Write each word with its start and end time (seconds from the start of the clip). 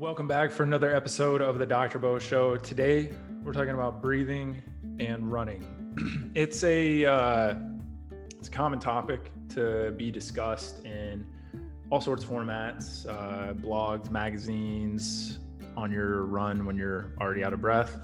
Welcome 0.00 0.26
back 0.26 0.50
for 0.50 0.62
another 0.62 0.96
episode 0.96 1.42
of 1.42 1.58
the 1.58 1.66
Dr. 1.66 1.98
Bo 1.98 2.18
Show. 2.18 2.56
Today 2.56 3.12
we're 3.44 3.52
talking 3.52 3.74
about 3.74 4.00
breathing 4.00 4.62
and 4.98 5.30
running. 5.30 6.32
it's 6.34 6.64
a 6.64 7.04
uh, 7.04 7.54
it's 8.38 8.48
a 8.48 8.50
common 8.50 8.78
topic 8.78 9.30
to 9.50 9.90
be 9.98 10.10
discussed 10.10 10.86
in 10.86 11.26
all 11.90 12.00
sorts 12.00 12.24
of 12.24 12.30
formats, 12.30 13.06
uh, 13.06 13.52
blogs, 13.52 14.10
magazines, 14.10 15.38
on 15.76 15.92
your 15.92 16.24
run 16.24 16.64
when 16.64 16.78
you're 16.78 17.12
already 17.20 17.44
out 17.44 17.52
of 17.52 17.60
breath. 17.60 18.00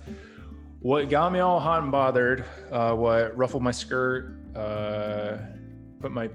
What 0.80 1.08
got 1.08 1.32
me 1.32 1.38
all 1.38 1.58
hot 1.58 1.82
and 1.82 1.90
bothered, 1.90 2.44
uh, 2.70 2.92
what 2.92 3.34
ruffled 3.34 3.62
my 3.62 3.70
skirt, 3.70 4.36
uh, 4.54 5.38
put 6.00 6.12
my 6.12 6.28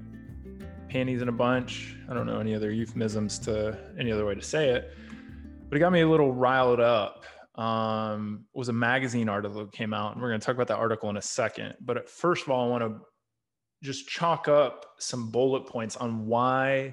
panties 0.88 1.22
in 1.22 1.28
a 1.28 1.32
bunch. 1.32 1.94
I 2.10 2.14
don't 2.14 2.26
know 2.26 2.40
any 2.40 2.52
other 2.52 2.72
euphemisms 2.72 3.38
to 3.44 3.78
any 3.96 4.10
other 4.10 4.26
way 4.26 4.34
to 4.34 4.42
say 4.42 4.70
it, 4.70 4.92
but 5.72 5.76
it 5.76 5.80
got 5.80 5.92
me 5.92 6.02
a 6.02 6.06
little 6.06 6.34
riled 6.34 6.80
up. 6.80 7.24
Um, 7.54 8.44
was 8.52 8.68
a 8.68 8.74
magazine 8.74 9.30
article 9.30 9.60
that 9.60 9.72
came 9.72 9.94
out, 9.94 10.12
and 10.12 10.20
we're 10.20 10.28
going 10.28 10.38
to 10.38 10.44
talk 10.44 10.54
about 10.54 10.68
that 10.68 10.76
article 10.76 11.08
in 11.08 11.16
a 11.16 11.22
second. 11.22 11.76
But 11.80 12.10
first 12.10 12.44
of 12.44 12.50
all, 12.50 12.66
I 12.66 12.68
want 12.68 12.84
to 12.84 13.00
just 13.82 14.06
chalk 14.06 14.48
up 14.48 14.84
some 14.98 15.30
bullet 15.30 15.66
points 15.66 15.96
on 15.96 16.26
why 16.26 16.92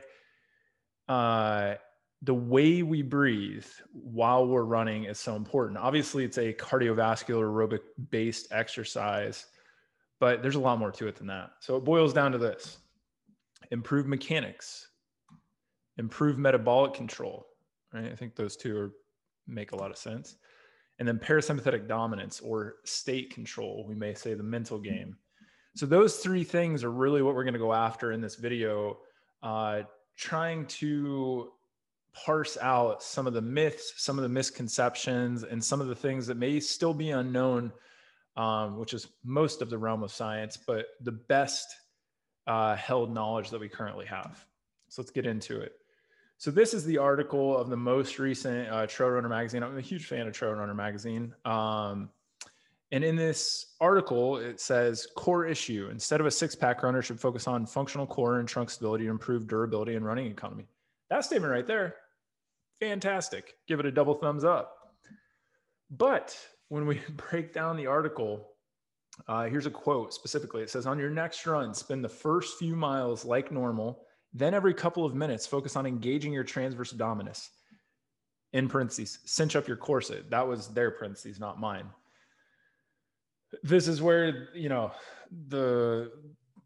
uh, 1.09 1.73
the 2.21 2.33
way 2.33 2.81
we 2.81 3.01
breathe 3.01 3.65
while 3.91 4.47
we're 4.47 4.63
running 4.63 5.03
is 5.03 5.19
so 5.19 5.35
important. 5.35 5.77
Obviously, 5.77 6.23
it's 6.23 6.37
a 6.37 6.53
cardiovascular 6.53 7.51
aerobic 7.51 7.81
based 8.11 8.47
exercise, 8.51 9.47
but 10.21 10.41
there's 10.41 10.55
a 10.55 10.59
lot 10.59 10.79
more 10.79 10.91
to 10.93 11.07
it 11.09 11.17
than 11.17 11.27
that. 11.27 11.49
So 11.59 11.75
it 11.75 11.83
boils 11.83 12.13
down 12.13 12.31
to 12.31 12.37
this 12.37 12.77
improve 13.71 14.07
mechanics, 14.07 14.87
improve 15.97 16.37
metabolic 16.37 16.93
control. 16.93 17.48
Right? 17.93 18.11
I 18.11 18.15
think 18.15 18.35
those 18.35 18.55
two 18.55 18.77
are, 18.77 18.91
make 19.47 19.71
a 19.71 19.75
lot 19.75 19.89
of 19.89 19.97
sense. 19.97 20.37
And 20.99 21.07
then 21.07 21.17
parasympathetic 21.17 21.87
dominance 21.87 22.39
or 22.41 22.75
state 22.83 23.33
control, 23.33 23.85
we 23.87 23.95
may 23.95 24.13
say 24.13 24.33
the 24.33 24.43
mental 24.43 24.77
game. 24.77 25.15
So 25.75 25.85
those 25.85 26.17
three 26.17 26.43
things 26.43 26.83
are 26.83 26.91
really 26.91 27.21
what 27.21 27.35
we're 27.35 27.45
going 27.45 27.53
to 27.53 27.59
go 27.59 27.73
after 27.73 28.11
in 28.11 28.21
this 28.21 28.35
video, 28.35 28.97
uh, 29.41 29.83
trying 30.17 30.65
to 30.65 31.51
parse 32.13 32.57
out 32.61 33.01
some 33.01 33.27
of 33.27 33.33
the 33.33 33.41
myths, 33.41 33.93
some 33.97 34.17
of 34.17 34.23
the 34.23 34.29
misconceptions, 34.29 35.43
and 35.43 35.63
some 35.63 35.79
of 35.79 35.87
the 35.87 35.95
things 35.95 36.27
that 36.27 36.35
may 36.35 36.59
still 36.59 36.93
be 36.93 37.11
unknown, 37.11 37.71
um, 38.35 38.77
which 38.77 38.93
is 38.93 39.07
most 39.23 39.61
of 39.61 39.69
the 39.69 39.77
realm 39.77 40.03
of 40.03 40.11
science, 40.11 40.57
but 40.57 40.87
the 41.01 41.11
best 41.13 41.73
uh, 42.47 42.75
held 42.75 43.13
knowledge 43.13 43.49
that 43.51 43.61
we 43.61 43.69
currently 43.69 44.05
have. 44.05 44.43
So 44.89 45.01
let's 45.01 45.11
get 45.11 45.25
into 45.25 45.61
it. 45.61 45.73
So 46.39 46.51
this 46.51 46.73
is 46.73 46.85
the 46.85 46.97
article 46.97 47.57
of 47.57 47.69
the 47.69 47.75
most 47.75 48.17
recent 48.17 48.69
uh, 48.69 48.87
Trail 48.87 49.09
Runner 49.09 49.27
magazine. 49.27 49.61
I'm 49.61 49.77
a 49.77 49.81
huge 49.81 50.05
fan 50.05 50.25
of 50.25 50.31
Trail 50.31 50.53
Runner 50.53 50.73
magazine. 50.73 51.35
Um, 51.43 52.09
and 52.93 53.03
in 53.03 53.17
this 53.17 53.75
article, 53.81 54.37
it 54.37 54.61
says 54.61 55.05
core 55.17 55.45
issue. 55.45 55.89
Instead 55.91 56.21
of 56.21 56.25
a 56.25 56.31
six 56.31 56.55
pack 56.55 56.81
runner 56.81 57.01
should 57.01 57.19
focus 57.19 57.45
on 57.45 57.65
functional 57.65 58.07
core 58.07 58.39
and 58.39 58.47
trunk 58.47 58.69
stability 58.69 59.03
to 59.03 59.09
improve 59.09 59.49
durability 59.49 59.95
and 59.95 60.05
running 60.05 60.27
economy. 60.27 60.65
That 61.09 61.25
statement 61.25 61.51
right 61.51 61.67
there, 61.67 61.95
fantastic. 62.79 63.55
Give 63.67 63.81
it 63.81 63.85
a 63.85 63.91
double 63.91 64.13
thumbs 64.13 64.45
up. 64.45 64.93
But 65.91 66.39
when 66.69 66.85
we 66.85 67.01
break 67.29 67.53
down 67.53 67.75
the 67.75 67.87
article, 67.87 68.47
uh, 69.27 69.47
here's 69.47 69.65
a 69.65 69.71
quote 69.71 70.13
specifically. 70.13 70.61
It 70.61 70.69
says, 70.69 70.85
On 70.85 70.97
your 70.97 71.09
next 71.09 71.45
run, 71.45 71.73
spend 71.73 72.01
the 72.01 72.07
first 72.07 72.57
few 72.57 72.77
miles 72.77 73.25
like 73.25 73.51
normal. 73.51 74.05
Then 74.33 74.53
every 74.53 74.73
couple 74.73 75.05
of 75.05 75.15
minutes, 75.15 75.47
focus 75.47 75.75
on 75.75 75.85
engaging 75.85 76.33
your 76.33 76.43
transverse 76.43 76.93
abdominis. 76.93 77.49
In 78.51 78.67
parentheses, 78.67 79.19
cinch 79.25 79.55
up 79.55 79.67
your 79.67 79.77
corset. 79.77 80.29
That 80.31 80.47
was 80.47 80.69
their 80.69 80.89
parentheses, 80.89 81.39
not 81.39 81.59
mine. 81.59 81.85
This 83.61 83.87
is 83.87 84.01
where, 84.01 84.49
you 84.55 84.69
know, 84.69 84.91
the 85.49 86.11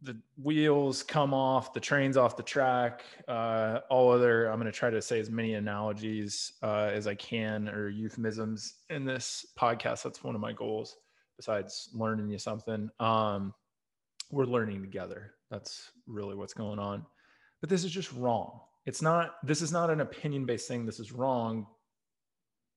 the 0.01 0.17
wheels 0.41 1.01
come 1.01 1.33
off, 1.33 1.73
the 1.73 1.79
train's 1.79 2.17
off 2.17 2.35
the 2.35 2.43
track. 2.43 3.03
Uh, 3.27 3.79
all 3.89 4.11
other, 4.11 4.47
I'm 4.47 4.59
going 4.59 4.71
to 4.71 4.77
try 4.77 4.89
to 4.89 5.01
say 5.01 5.19
as 5.19 5.29
many 5.29 5.53
analogies 5.53 6.53
uh, 6.61 6.89
as 6.93 7.07
I 7.07 7.15
can 7.15 7.69
or 7.69 7.87
euphemisms 7.87 8.75
in 8.89 9.05
this 9.05 9.45
podcast. 9.57 10.03
That's 10.03 10.23
one 10.23 10.35
of 10.35 10.41
my 10.41 10.51
goals. 10.51 10.97
Besides 11.37 11.89
learning 11.93 12.29
you 12.29 12.37
something, 12.37 12.89
um, 12.99 13.53
we're 14.29 14.45
learning 14.45 14.81
together. 14.81 15.33
That's 15.49 15.91
really 16.05 16.35
what's 16.35 16.53
going 16.53 16.79
on. 16.79 17.05
But 17.63 17.69
this 17.69 17.85
is 17.85 17.91
just 17.91 18.11
wrong. 18.11 18.59
It's 18.85 19.01
not. 19.01 19.35
This 19.41 19.61
is 19.61 19.71
not 19.71 19.89
an 19.89 20.01
opinion-based 20.01 20.67
thing. 20.67 20.85
This 20.85 20.99
is 20.99 21.13
wrong, 21.13 21.65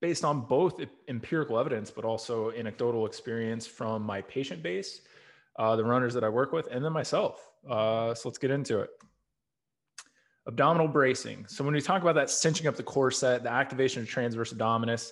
based 0.01 0.25
on 0.25 0.43
both 0.43 0.81
empirical 1.09 1.59
evidence, 1.59 1.91
but 1.91 2.05
also 2.05 2.53
anecdotal 2.53 3.05
experience 3.05 3.67
from 3.67 4.03
my 4.05 4.21
patient 4.21 4.63
base 4.63 5.01
uh, 5.59 5.75
the 5.75 5.85
runners 5.85 6.15
that 6.15 6.23
I 6.23 6.29
work 6.29 6.53
with, 6.53 6.69
and 6.71 6.85
then 6.85 6.93
myself. 6.93 7.51
Uh, 7.69 8.15
so 8.15 8.29
let's 8.29 8.39
get 8.39 8.53
into 8.53 8.79
it. 8.79 8.91
Abdominal 10.47 10.87
bracing. 10.87 11.47
So 11.49 11.65
when 11.65 11.75
we 11.75 11.81
talk 11.81 12.03
about 12.03 12.15
that 12.15 12.31
cinching 12.31 12.69
up 12.69 12.77
the 12.77 12.85
corset, 12.85 13.43
the 13.43 13.51
activation 13.51 14.03
of 14.03 14.09
transverse 14.09 14.53
abdominis, 14.53 15.11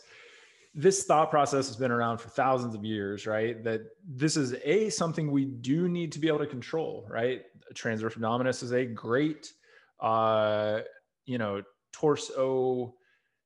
this 0.73 1.03
thought 1.03 1.31
process 1.31 1.67
has 1.67 1.75
been 1.77 1.91
around 1.91 2.19
for 2.19 2.29
thousands 2.29 2.77
of 2.77 2.85
years, 2.85 3.27
right? 3.27 3.65
That 3.65 3.81
this 4.07 4.37
is 4.37 4.55
a 4.65 4.89
something 4.91 5.33
we 5.33 5.47
do 5.47 5.89
need 5.89 6.13
to 6.13 6.21
be 6.21 6.29
able 6.29 6.39
to 6.39 6.47
control, 6.47 7.07
right? 7.11 7.43
Transverse 7.75 8.15
abdominis 8.15 8.63
is 8.63 8.73
a 8.73 8.85
great, 8.85 9.53
uh, 10.01 10.81
you 11.25 11.39
know, 11.39 11.63
torso 11.93 12.95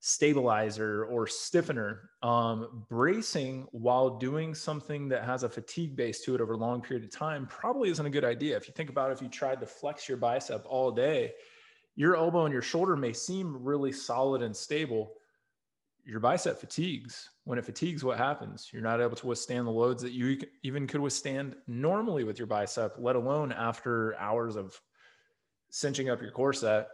stabilizer 0.00 1.04
or 1.06 1.26
stiffener, 1.26 2.10
um, 2.22 2.84
bracing 2.88 3.66
while 3.72 4.18
doing 4.18 4.54
something 4.54 5.08
that 5.08 5.24
has 5.24 5.42
a 5.42 5.48
fatigue 5.48 5.96
base 5.96 6.20
to 6.20 6.34
it 6.34 6.40
over 6.40 6.52
a 6.52 6.56
long 6.56 6.80
period 6.80 7.04
of 7.04 7.10
time 7.10 7.46
probably 7.46 7.90
isn't 7.90 8.06
a 8.06 8.10
good 8.10 8.24
idea. 8.24 8.56
If 8.56 8.68
you 8.68 8.74
think 8.74 8.90
about 8.90 9.10
if 9.10 9.20
you 9.20 9.28
tried 9.28 9.60
to 9.60 9.66
flex 9.66 10.08
your 10.08 10.18
bicep 10.18 10.64
all 10.68 10.92
day, 10.92 11.32
your 11.96 12.16
elbow 12.16 12.44
and 12.44 12.52
your 12.52 12.62
shoulder 12.62 12.96
may 12.96 13.12
seem 13.12 13.64
really 13.64 13.90
solid 13.90 14.42
and 14.42 14.56
stable. 14.56 15.14
Your 16.04 16.20
bicep 16.20 16.60
fatigues. 16.60 17.28
When 17.44 17.58
it 17.58 17.64
fatigues, 17.64 18.04
what 18.04 18.18
happens? 18.18 18.70
You're 18.72 18.82
not 18.82 19.00
able 19.00 19.16
to 19.16 19.26
withstand 19.26 19.66
the 19.66 19.72
loads 19.72 20.02
that 20.04 20.12
you 20.12 20.38
even 20.62 20.86
could 20.86 21.00
withstand 21.00 21.56
normally 21.66 22.22
with 22.22 22.38
your 22.38 22.46
bicep, 22.46 22.94
let 22.98 23.16
alone 23.16 23.50
after 23.50 24.16
hours 24.16 24.54
of 24.54 24.80
cinching 25.70 26.10
up 26.10 26.20
your 26.20 26.30
corset 26.30 26.88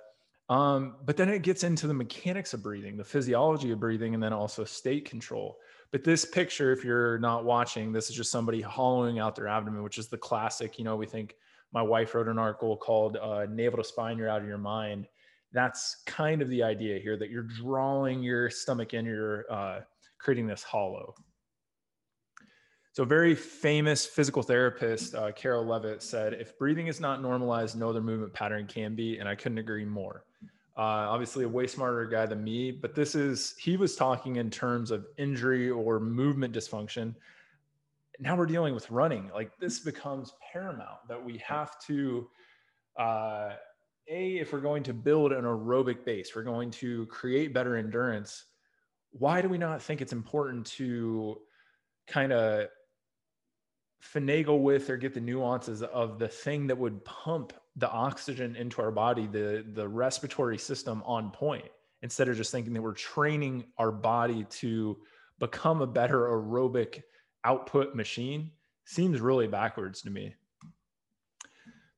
um, 0.50 0.96
but 1.04 1.16
then 1.16 1.28
it 1.28 1.42
gets 1.42 1.64
into 1.64 1.86
the 1.86 1.94
mechanics 1.94 2.52
of 2.52 2.62
breathing, 2.62 2.96
the 2.96 3.04
physiology 3.04 3.70
of 3.70 3.80
breathing, 3.80 4.12
and 4.14 4.22
then 4.22 4.32
also 4.32 4.64
state 4.64 5.08
control. 5.08 5.58
But 5.90 6.04
this 6.04 6.24
picture, 6.24 6.72
if 6.72 6.84
you're 6.84 7.18
not 7.18 7.44
watching, 7.44 7.92
this 7.92 8.10
is 8.10 8.16
just 8.16 8.30
somebody 8.30 8.60
hollowing 8.60 9.18
out 9.18 9.36
their 9.36 9.48
abdomen, 9.48 9.82
which 9.82 9.98
is 9.98 10.08
the 10.08 10.18
classic. 10.18 10.78
You 10.78 10.84
know, 10.84 10.96
we 10.96 11.06
think 11.06 11.36
my 11.72 11.80
wife 11.80 12.14
wrote 12.14 12.28
an 12.28 12.38
article 12.38 12.76
called 12.76 13.16
uh, 13.16 13.46
Navel 13.48 13.78
to 13.78 13.84
Spine, 13.84 14.18
You're 14.18 14.28
Out 14.28 14.42
of 14.42 14.48
Your 14.48 14.58
Mind. 14.58 15.08
That's 15.52 16.02
kind 16.04 16.42
of 16.42 16.50
the 16.50 16.62
idea 16.62 16.98
here 16.98 17.16
that 17.16 17.30
you're 17.30 17.44
drawing 17.44 18.22
your 18.22 18.50
stomach 18.50 18.92
in, 18.92 19.06
you're 19.06 19.50
uh, 19.50 19.80
creating 20.18 20.46
this 20.46 20.62
hollow. 20.62 21.14
So, 22.94 23.04
very 23.04 23.34
famous 23.34 24.06
physical 24.06 24.40
therapist, 24.40 25.16
uh, 25.16 25.32
Karel 25.32 25.64
Lewit, 25.64 26.00
said, 26.00 26.32
If 26.32 26.56
breathing 26.56 26.86
is 26.86 27.00
not 27.00 27.20
normalized, 27.20 27.76
no 27.76 27.88
other 27.90 28.00
movement 28.00 28.32
pattern 28.32 28.68
can 28.68 28.94
be. 28.94 29.18
And 29.18 29.28
I 29.28 29.34
couldn't 29.34 29.58
agree 29.58 29.84
more. 29.84 30.22
Uh, 30.76 31.10
obviously, 31.10 31.44
a 31.44 31.48
way 31.48 31.66
smarter 31.66 32.06
guy 32.06 32.24
than 32.24 32.44
me, 32.44 32.70
but 32.70 32.94
this 32.94 33.16
is, 33.16 33.56
he 33.58 33.76
was 33.76 33.96
talking 33.96 34.36
in 34.36 34.48
terms 34.48 34.92
of 34.92 35.06
injury 35.18 35.70
or 35.70 35.98
movement 35.98 36.54
dysfunction. 36.54 37.16
Now 38.20 38.36
we're 38.36 38.46
dealing 38.46 38.74
with 38.74 38.88
running. 38.92 39.28
Like, 39.34 39.58
this 39.58 39.80
becomes 39.80 40.32
paramount 40.52 41.08
that 41.08 41.22
we 41.22 41.38
have 41.38 41.80
to, 41.86 42.28
uh, 42.96 43.54
A, 44.08 44.36
if 44.36 44.52
we're 44.52 44.60
going 44.60 44.84
to 44.84 44.94
build 44.94 45.32
an 45.32 45.42
aerobic 45.42 46.04
base, 46.04 46.36
we're 46.36 46.44
going 46.44 46.70
to 46.70 47.06
create 47.06 47.52
better 47.52 47.76
endurance. 47.76 48.44
Why 49.10 49.42
do 49.42 49.48
we 49.48 49.58
not 49.58 49.82
think 49.82 50.00
it's 50.00 50.12
important 50.12 50.64
to 50.66 51.40
kind 52.06 52.32
of 52.32 52.68
finagle 54.12 54.60
with 54.60 54.90
or 54.90 54.96
get 54.96 55.14
the 55.14 55.20
nuances 55.20 55.82
of 55.82 56.18
the 56.18 56.28
thing 56.28 56.66
that 56.66 56.76
would 56.76 57.04
pump 57.04 57.52
the 57.76 57.90
oxygen 57.90 58.54
into 58.56 58.82
our 58.82 58.90
body, 58.90 59.26
the 59.26 59.64
the 59.74 59.88
respiratory 59.88 60.58
system 60.58 61.02
on 61.06 61.30
point, 61.30 61.64
instead 62.02 62.28
of 62.28 62.36
just 62.36 62.52
thinking 62.52 62.72
that 62.72 62.82
we're 62.82 62.92
training 62.92 63.64
our 63.78 63.90
body 63.90 64.44
to 64.50 64.96
become 65.38 65.80
a 65.80 65.86
better 65.86 66.28
aerobic 66.28 67.02
output 67.44 67.94
machine 67.94 68.50
seems 68.84 69.20
really 69.20 69.46
backwards 69.46 70.02
to 70.02 70.10
me. 70.10 70.34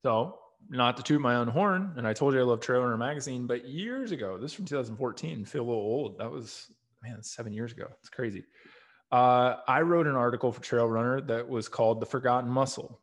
So, 0.02 0.38
not 0.68 0.96
to 0.96 1.02
toot 1.02 1.20
my 1.20 1.36
own 1.36 1.48
horn, 1.48 1.92
and 1.96 2.06
I 2.06 2.12
told 2.12 2.34
you 2.34 2.40
I 2.40 2.44
love 2.44 2.60
Trail 2.60 2.80
Runner 2.80 2.96
magazine, 2.96 3.46
but 3.46 3.66
years 3.66 4.12
ago, 4.12 4.38
this 4.38 4.52
from 4.52 4.64
2014, 4.64 5.44
feel 5.44 5.62
a 5.62 5.64
little 5.64 5.82
old. 5.82 6.18
That 6.18 6.30
was 6.30 6.70
man, 7.02 7.22
seven 7.22 7.52
years 7.52 7.72
ago. 7.72 7.88
It's 8.00 8.08
crazy. 8.08 8.44
Uh, 9.12 9.56
I 9.68 9.82
wrote 9.82 10.06
an 10.06 10.14
article 10.14 10.52
for 10.52 10.60
Trail 10.60 10.88
Runner 10.88 11.20
that 11.22 11.48
was 11.48 11.68
called 11.68 12.00
"The 12.00 12.06
Forgotten 12.06 12.50
Muscle." 12.50 13.00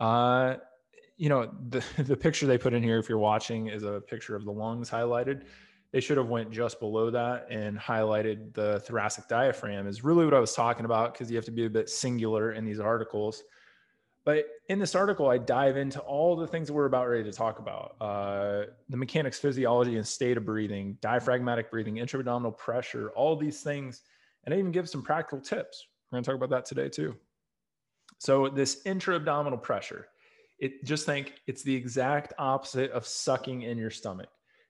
Uh, 0.00 0.56
you 1.16 1.28
know, 1.28 1.50
the 1.68 1.84
the 2.02 2.16
picture 2.16 2.46
they 2.46 2.58
put 2.58 2.72
in 2.72 2.82
here, 2.82 2.98
if 2.98 3.08
you're 3.08 3.18
watching, 3.18 3.68
is 3.68 3.82
a 3.82 4.00
picture 4.00 4.36
of 4.36 4.44
the 4.44 4.52
lungs 4.52 4.90
highlighted. 4.90 5.44
they 5.92 6.00
should 6.00 6.16
have 6.16 6.28
went 6.28 6.50
just 6.50 6.80
below 6.80 7.10
that 7.10 7.46
and 7.50 7.78
highlighted 7.78 8.52
the 8.54 8.80
thoracic 8.80 9.28
diaphragm 9.28 9.86
is 9.86 10.02
really 10.04 10.24
what 10.24 10.34
I 10.34 10.40
was 10.40 10.52
talking 10.52 10.84
about 10.84 11.12
because 11.12 11.30
you 11.30 11.36
have 11.36 11.44
to 11.46 11.52
be 11.52 11.66
a 11.66 11.70
bit 11.70 11.88
singular 11.88 12.52
in 12.52 12.64
these 12.64 12.80
articles. 12.80 13.44
But 14.26 14.46
in 14.68 14.80
this 14.80 14.96
article, 14.96 15.30
I 15.30 15.38
dive 15.38 15.76
into 15.76 16.00
all 16.00 16.34
the 16.34 16.48
things 16.48 16.66
that 16.66 16.74
we're 16.74 16.86
about 16.86 17.08
ready 17.08 17.22
to 17.22 17.32
talk 17.32 17.60
about 17.60 17.94
uh, 18.00 18.64
the 18.88 18.96
mechanics, 18.96 19.38
physiology, 19.38 19.96
and 19.96 20.06
state 20.06 20.36
of 20.36 20.44
breathing, 20.44 20.98
diaphragmatic 21.00 21.70
breathing, 21.70 21.98
intra-abdominal 21.98 22.50
pressure, 22.50 23.10
all 23.10 23.36
these 23.36 23.62
things. 23.62 24.02
And 24.46 24.54
I 24.54 24.58
even 24.58 24.72
give 24.72 24.88
some 24.88 25.02
practical 25.02 25.40
tips. 25.40 25.86
We're 26.10 26.16
going 26.16 26.24
to 26.24 26.30
talk 26.30 26.36
about 26.36 26.50
that 26.50 26.64
today, 26.64 26.88
too. 26.88 27.16
So, 28.18 28.48
this 28.48 28.80
intra-abdominal 28.86 29.58
pressure, 29.58 30.06
it 30.58 30.84
just 30.84 31.04
think 31.04 31.34
it's 31.46 31.62
the 31.62 31.74
exact 31.74 32.32
opposite 32.38 32.90
of 32.92 33.06
sucking 33.06 33.62
in 33.62 33.76
your 33.76 33.90
stomach 33.90 34.28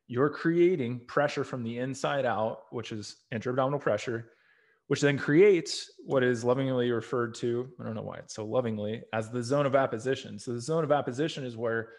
you're 0.08 0.30
creating 0.30 1.00
pressure 1.06 1.44
from 1.44 1.62
the 1.62 1.78
inside 1.78 2.24
out, 2.24 2.64
which 2.70 2.92
is 2.92 3.16
intra-abdominal 3.32 3.80
pressure, 3.80 4.30
which 4.86 5.00
then 5.00 5.18
creates 5.18 5.90
what 6.04 6.22
is 6.22 6.44
lovingly 6.44 6.90
referred 6.92 7.34
to, 7.34 7.68
I 7.80 7.84
don't 7.84 7.94
know 7.94 8.02
why 8.02 8.18
it's 8.18 8.34
so 8.34 8.44
lovingly, 8.44 9.02
as 9.12 9.30
the 9.30 9.42
zone 9.42 9.66
of 9.66 9.74
apposition. 9.74 10.38
So 10.38 10.52
the 10.52 10.60
zone 10.60 10.84
of 10.84 10.92
apposition 10.92 11.44
is 11.44 11.56
where 11.56 11.90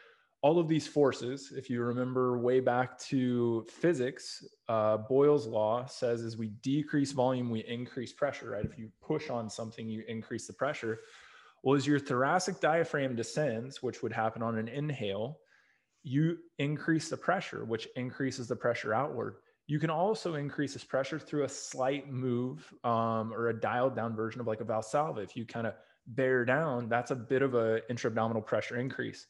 all 0.42 0.60
of 0.60 0.68
these 0.68 0.88
forces, 0.88 1.52
if 1.56 1.70
you 1.70 1.82
remember 1.82 2.38
way 2.38 2.60
back 2.60 3.00
to 3.00 3.66
physics, 3.70 4.46
uh, 4.70 4.98
Boyle's 4.98 5.48
law 5.48 5.86
says 5.86 6.22
as 6.22 6.38
we 6.38 6.50
decrease 6.62 7.12
volume, 7.12 7.50
we 7.50 7.62
increase 7.62 8.14
pressure, 8.14 8.52
right? 8.52 8.66
If 8.66 8.78
you 8.78 8.90
push 9.02 9.30
on 9.30 9.50
something, 9.50 9.90
you 9.90 10.04
increase 10.08 10.46
the 10.46 10.54
pressure. 10.54 11.00
Well, 11.64 11.76
as 11.76 11.88
your 11.88 12.00
thoracic 12.00 12.60
diaphragm 12.60 13.16
descends, 13.16 13.82
which 13.82 14.04
would 14.04 14.14
happen 14.14 14.44
on 14.44 14.58
an 14.58 14.68
inhale, 14.68 15.40
you 16.04 16.38
increase 16.60 17.10
the 17.10 17.18
pressure, 17.18 17.66
which 17.66 17.88
increases 17.96 18.48
the 18.48 18.56
pressure 18.56 18.94
outward. 18.94 19.38
You 19.66 19.80
can 19.80 19.90
also 19.90 20.36
increase 20.36 20.74
this 20.74 20.84
pressure 20.84 21.20
through 21.20 21.44
a 21.44 21.50
slight 21.50 22.10
move 22.10 22.72
um, 22.84 23.34
or 23.34 23.50
a 23.50 23.60
dialed 23.60 23.96
down 23.96 24.16
version 24.16 24.40
of 24.40 24.48
like 24.48 24.62
a 24.62 24.66
Valsalva. 24.66 25.24
If 25.24 25.36
you 25.36 25.46
kind 25.46 25.68
of 25.68 25.74
bear 26.06 26.46
down, 26.46 26.88
that's 26.88 27.12
a 27.12 27.16
bit 27.16 27.42
of 27.42 27.56
a 27.56 27.82
intra-abdominal 27.90 28.44
pressure 28.44 28.78
increase. 28.78 29.26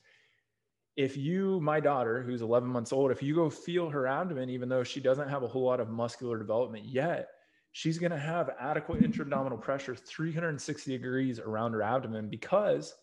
If 0.97 1.15
you, 1.15 1.61
my 1.61 1.79
daughter, 1.79 2.21
who's 2.21 2.41
11 2.41 2.67
months 2.67 2.91
old, 2.91 3.11
if 3.11 3.23
you 3.23 3.35
go 3.35 3.49
feel 3.49 3.89
her 3.89 4.07
abdomen, 4.07 4.49
even 4.49 4.67
though 4.67 4.83
she 4.83 4.99
doesn't 4.99 5.29
have 5.29 5.44
a 5.44 5.47
whole 5.47 5.63
lot 5.63 5.79
of 5.79 5.89
muscular 5.89 6.38
development 6.38 6.85
yet, 6.85 7.29
she's 7.71 7.97
going 7.97 8.11
to 8.11 8.17
have 8.17 8.49
adequate 8.59 9.03
intra-abdominal 9.03 9.57
pressure 9.57 9.95
360 9.95 10.91
degrees 10.91 11.39
around 11.39 11.73
her 11.73 11.83
abdomen 11.83 12.29
because 12.29 12.95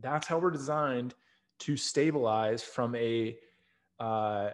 that's 0.00 0.28
how 0.28 0.38
we're 0.38 0.52
designed– 0.52 1.14
to 1.58 1.76
stabilize 1.76 2.62
from 2.62 2.94
a, 2.94 3.36
uh, 4.00 4.50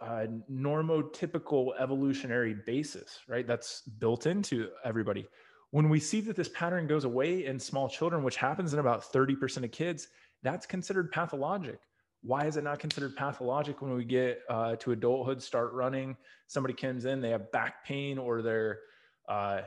a 0.00 0.26
normotypical 0.50 1.70
evolutionary 1.78 2.56
basis, 2.66 3.20
right? 3.28 3.46
That's 3.46 3.82
built 3.82 4.26
into 4.26 4.70
everybody. 4.84 5.26
When 5.70 5.88
we 5.88 6.00
see 6.00 6.20
that 6.22 6.36
this 6.36 6.48
pattern 6.48 6.86
goes 6.86 7.04
away 7.04 7.46
in 7.46 7.58
small 7.58 7.88
children, 7.88 8.22
which 8.22 8.36
happens 8.36 8.72
in 8.72 8.78
about 8.78 9.12
30% 9.12 9.64
of 9.64 9.70
kids, 9.70 10.08
that's 10.42 10.66
considered 10.66 11.12
pathologic. 11.12 11.80
Why 12.22 12.46
is 12.46 12.56
it 12.56 12.64
not 12.64 12.78
considered 12.78 13.16
pathologic 13.16 13.82
when 13.82 13.94
we 13.94 14.04
get 14.04 14.40
uh, 14.48 14.76
to 14.76 14.92
adulthood, 14.92 15.42
start 15.42 15.72
running? 15.72 16.16
Somebody 16.48 16.74
comes 16.74 17.04
in, 17.04 17.20
they 17.20 17.30
have 17.30 17.52
back 17.52 17.84
pain 17.84 18.18
or 18.18 18.42
they're 18.42 18.80
uh, 19.28 19.62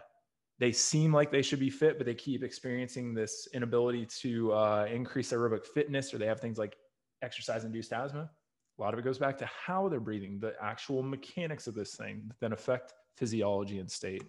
they 0.60 0.74
seem 0.74 1.13
like 1.13 1.31
they 1.31 1.42
should 1.42 1.60
be 1.60 1.69
fit, 1.69 1.98
but 1.98 2.06
they 2.06 2.13
keep 2.13 2.44
experiencing 2.44 3.13
this 3.13 3.48
inability 3.54 4.06
to 4.22 4.51
uh, 4.51 4.88
increase 4.92 5.31
aerobic 5.31 5.66
fitness, 5.66 6.13
or 6.13 6.18
they 6.18 6.25
have 6.25 6.42
things 6.42 6.57
like 6.57 6.75
exercise 7.22 7.63
induced 7.63 7.94
asthma. 7.94 8.30
A 8.78 8.81
lot 8.81 8.94
of 8.94 9.00
it 9.00 9.04
goes 9.04 9.18
back 9.18 9.38
to 9.38 9.45
how 9.45 9.88
they're 9.88 10.02
breathing, 10.02 10.38
the 10.40 10.54
actual 10.62 11.02
mechanics 11.02 11.68
of 11.68 11.75
this 11.75 11.95
thing 11.95 12.24
that 12.28 12.40
then 12.42 12.52
affect 12.52 12.94
physiology 13.16 13.80
and 13.80 13.90
state. 13.90 14.24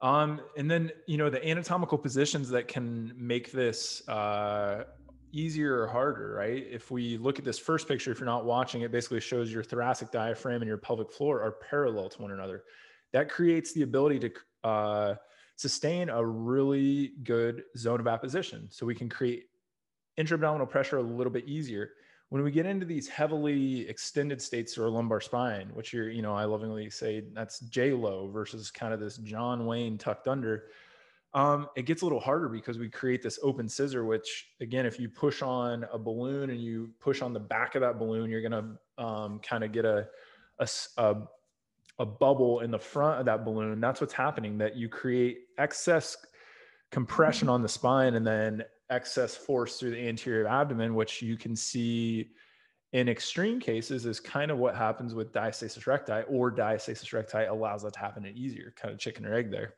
Um, 0.00 0.40
and 0.56 0.70
then, 0.70 0.92
you 1.06 1.16
know, 1.16 1.30
the 1.30 1.44
anatomical 1.46 1.98
positions 1.98 2.48
that 2.50 2.68
can 2.68 3.12
make 3.16 3.50
this 3.50 4.08
uh, 4.08 4.84
easier 5.32 5.82
or 5.82 5.86
harder, 5.86 6.34
right? 6.34 6.66
If 6.70 6.90
we 6.90 7.16
look 7.18 7.38
at 7.38 7.44
this 7.44 7.58
first 7.58 7.88
picture, 7.88 8.10
if 8.10 8.18
you're 8.18 8.26
not 8.26 8.44
watching, 8.44 8.82
it 8.82 8.92
basically 8.92 9.20
shows 9.20 9.52
your 9.52 9.62
thoracic 9.62 10.10
diaphragm 10.10 10.62
and 10.62 10.68
your 10.68 10.78
pelvic 10.78 11.10
floor 11.10 11.42
are 11.42 11.52
parallel 11.52 12.08
to 12.10 12.22
one 12.22 12.32
another 12.32 12.64
that 13.12 13.30
creates 13.30 13.72
the 13.72 13.82
ability 13.82 14.18
to 14.18 14.30
uh, 14.68 15.14
sustain 15.56 16.10
a 16.10 16.24
really 16.24 17.12
good 17.22 17.62
zone 17.76 18.00
of 18.00 18.06
apposition. 18.06 18.68
So 18.70 18.84
we 18.84 18.94
can 18.94 19.08
create 19.08 19.44
intra-abdominal 20.16 20.66
pressure 20.66 20.98
a 20.98 21.02
little 21.02 21.32
bit 21.32 21.46
easier. 21.46 21.92
When 22.28 22.42
we 22.42 22.50
get 22.50 22.66
into 22.66 22.84
these 22.84 23.08
heavily 23.08 23.88
extended 23.88 24.42
states 24.42 24.76
or 24.76 24.90
lumbar 24.90 25.20
spine, 25.22 25.70
which 25.72 25.94
you're, 25.94 26.10
you 26.10 26.20
know, 26.20 26.34
I 26.34 26.44
lovingly 26.44 26.90
say 26.90 27.24
that's 27.32 27.60
J 27.60 27.92
Lo 27.92 28.28
versus 28.28 28.70
kind 28.70 28.92
of 28.92 29.00
this 29.00 29.16
John 29.16 29.64
Wayne 29.64 29.96
tucked 29.96 30.28
under. 30.28 30.64
Um, 31.34 31.68
it 31.76 31.84
gets 31.84 32.02
a 32.02 32.04
little 32.04 32.20
harder 32.20 32.48
because 32.48 32.78
we 32.78 32.88
create 32.88 33.22
this 33.22 33.38
open 33.42 33.68
scissor, 33.68 34.04
which 34.04 34.48
again, 34.60 34.86
if 34.86 34.98
you 34.98 35.08
push 35.08 35.42
on 35.42 35.84
a 35.92 35.98
balloon 35.98 36.50
and 36.50 36.60
you 36.60 36.90
push 37.00 37.20
on 37.20 37.32
the 37.32 37.40
back 37.40 37.74
of 37.74 37.82
that 37.82 37.98
balloon, 37.98 38.30
you're 38.30 38.48
going 38.48 38.52
to 38.98 39.04
um, 39.04 39.38
kind 39.40 39.62
of 39.62 39.70
get 39.72 39.84
a, 39.84 40.08
a, 40.58 40.68
a, 40.96 41.16
a 41.98 42.06
bubble 42.06 42.60
in 42.60 42.70
the 42.70 42.78
front 42.78 43.20
of 43.20 43.26
that 43.26 43.44
balloon, 43.44 43.80
that's 43.80 44.00
what's 44.00 44.14
happening. 44.14 44.56
That 44.58 44.76
you 44.76 44.88
create 44.88 45.40
excess 45.58 46.16
compression 46.90 47.48
on 47.48 47.62
the 47.62 47.68
spine 47.68 48.14
and 48.14 48.26
then 48.26 48.64
excess 48.90 49.36
force 49.36 49.78
through 49.78 49.90
the 49.90 50.08
anterior 50.08 50.46
abdomen, 50.46 50.94
which 50.94 51.20
you 51.20 51.36
can 51.36 51.54
see 51.54 52.30
in 52.92 53.08
extreme 53.08 53.60
cases 53.60 54.06
is 54.06 54.18
kind 54.18 54.50
of 54.50 54.58
what 54.58 54.74
happens 54.74 55.14
with 55.14 55.32
diastasis 55.32 55.86
recti 55.86 56.22
or 56.28 56.50
diastasis 56.50 57.12
recti 57.12 57.44
allows 57.44 57.82
that 57.82 57.92
to 57.92 57.98
happen 57.98 58.26
easier, 58.26 58.72
kind 58.76 58.94
of 58.94 58.98
chicken 58.98 59.26
or 59.26 59.34
egg 59.34 59.50
there. 59.50 59.74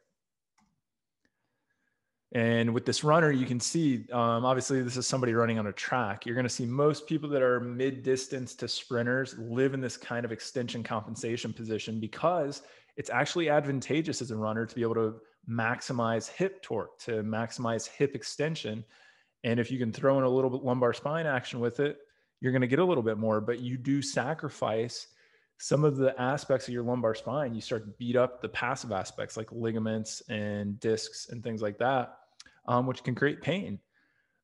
And 2.33 2.73
with 2.73 2.87
this 2.87 3.03
runner, 3.03 3.33
you 3.33 3.45
can 3.45 3.59
see, 3.59 4.05
um, 4.13 4.45
obviously, 4.45 4.83
this 4.83 4.97
is 4.97 5.07
somebody 5.07 5.35
running 5.35 5.59
on 5.59 5.67
a 5.67 5.73
track. 5.73 6.25
You're 6.25 6.37
going 6.37 6.45
to 6.45 6.49
see 6.49 6.65
most 6.65 7.09
people 7.09 7.29
that 7.31 7.43
are 7.43 7.59
mid 7.59 8.05
distance 8.05 8.55
to 8.57 8.69
sprinters 8.69 9.37
live 9.37 9.75
in 9.75 9.81
this 9.81 9.97
kind 9.97 10.25
of 10.25 10.31
extension 10.31 10.85
compensation 10.85 11.53
position 11.53 11.99
because 11.99 12.63
it's 12.97 13.11
actually 13.11 13.51
advantageous 13.51 14.23
as 14.23 14.31
a 14.31 14.37
runner 14.37 14.65
to 14.65 14.75
be 14.75 14.83
able 14.83 14.95
to 14.95 15.15
maximize 15.49 16.29
hip 16.29 16.63
torque, 16.63 16.97
to 17.01 17.23
maximize 17.25 17.89
hip 17.89 18.15
extension. 18.15 18.85
And 19.43 19.59
if 19.59 19.73
you 19.73 19.79
can 19.79 19.93
throw 19.93 20.19
in 20.19 20.25
a 20.25 20.29
little 20.29 20.51
bit 20.51 20.63
lumbar 20.63 20.93
spine 20.93 21.27
action 21.27 21.59
with 21.59 21.81
it, 21.81 21.99
you're 22.41 22.53
going 22.53 22.63
to 22.63 22.69
get 22.69 22.79
a 22.79 22.85
little 22.85 23.03
bit 23.03 23.19
more, 23.19 23.41
but 23.41 23.59
you 23.59 23.77
do 23.77 24.03
sacrifice 24.03 25.09
some 25.59 25.85
of 25.85 25.97
the 25.97 26.19
aspects 26.21 26.69
of 26.69 26.75
your 26.75 26.85
lumbar 26.85 27.15
spine. 27.15 27.55
You 27.55 27.61
start 27.61 27.85
to 27.85 27.91
beat 27.99 28.17
up 28.17 28.41
the 28.41 28.49
passive 28.49 28.93
aspects 28.93 29.37
like 29.37 29.51
ligaments 29.51 30.23
and 30.29 30.79
discs 30.79 31.29
and 31.31 31.43
things 31.43 31.61
like 31.61 31.77
that 31.79 32.20
um, 32.71 32.87
which 32.87 33.03
can 33.03 33.17
create 33.17 33.43
pain. 33.43 33.81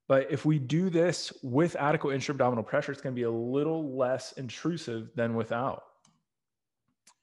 But 0.08 0.26
if 0.30 0.44
we 0.44 0.58
do 0.58 0.90
this 0.90 1.32
with 1.42 1.76
adequate 1.76 2.14
intra-abdominal 2.14 2.64
pressure, 2.64 2.90
it's 2.90 3.00
going 3.00 3.14
to 3.14 3.18
be 3.18 3.22
a 3.22 3.30
little 3.30 3.96
less 3.96 4.32
intrusive 4.32 5.10
than 5.14 5.34
without. 5.36 5.84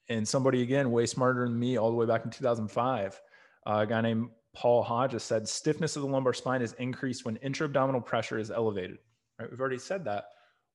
And 0.08 0.26
somebody, 0.26 0.62
again, 0.62 0.90
way 0.90 1.04
smarter 1.04 1.44
than 1.44 1.58
me, 1.58 1.76
all 1.76 1.90
the 1.90 1.96
way 1.96 2.06
back 2.06 2.24
in 2.24 2.30
2005, 2.30 3.20
uh, 3.66 3.70
a 3.70 3.86
guy 3.86 4.00
named 4.00 4.30
Paul 4.54 4.82
Hodges 4.82 5.22
said 5.22 5.46
stiffness 5.46 5.96
of 5.96 6.02
the 6.02 6.08
lumbar 6.08 6.32
spine 6.32 6.62
is 6.62 6.72
increased 6.74 7.26
when 7.26 7.36
intra-abdominal 7.36 8.00
pressure 8.00 8.38
is 8.38 8.50
elevated. 8.50 8.98
Right? 9.38 9.50
We've 9.50 9.60
already 9.60 9.78
said 9.78 10.04
that. 10.06 10.24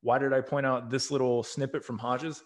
Why 0.01 0.19
did 0.19 0.33
I 0.33 0.41
point 0.41 0.65
out 0.65 0.91
this 0.91 1.09
little 1.09 1.41
snippet 1.41 1.83
from 1.83 1.97
Hodges? 1.97 2.43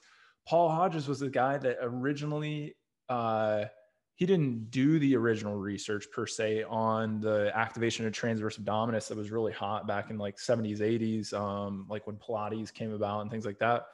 Paul 0.47 0.69
Hodges 0.69 1.07
was 1.07 1.19
the 1.19 1.29
guy 1.29 1.57
that 1.57 1.77
originally 1.81 2.75
uh, 3.09 3.65
he 4.15 4.25
didn't 4.25 4.69
do 4.69 4.99
the 4.99 5.15
original 5.15 5.55
research 5.55 6.05
per 6.11 6.27
se 6.27 6.63
on 6.69 7.19
the 7.19 7.51
activation 7.55 8.05
of 8.05 8.13
transverse 8.13 8.57
abdominis 8.57 9.07
that 9.07 9.17
was 9.17 9.31
really 9.31 9.51
hot 9.51 9.87
back 9.87 10.11
in 10.11 10.17
like 10.17 10.37
70s 10.37 10.79
80s 10.79 11.33
um, 11.33 11.87
like 11.89 12.05
when 12.05 12.17
pilates 12.17 12.71
came 12.71 12.93
about 12.93 13.21
and 13.21 13.31
things 13.31 13.45
like 13.45 13.59
that. 13.59 13.85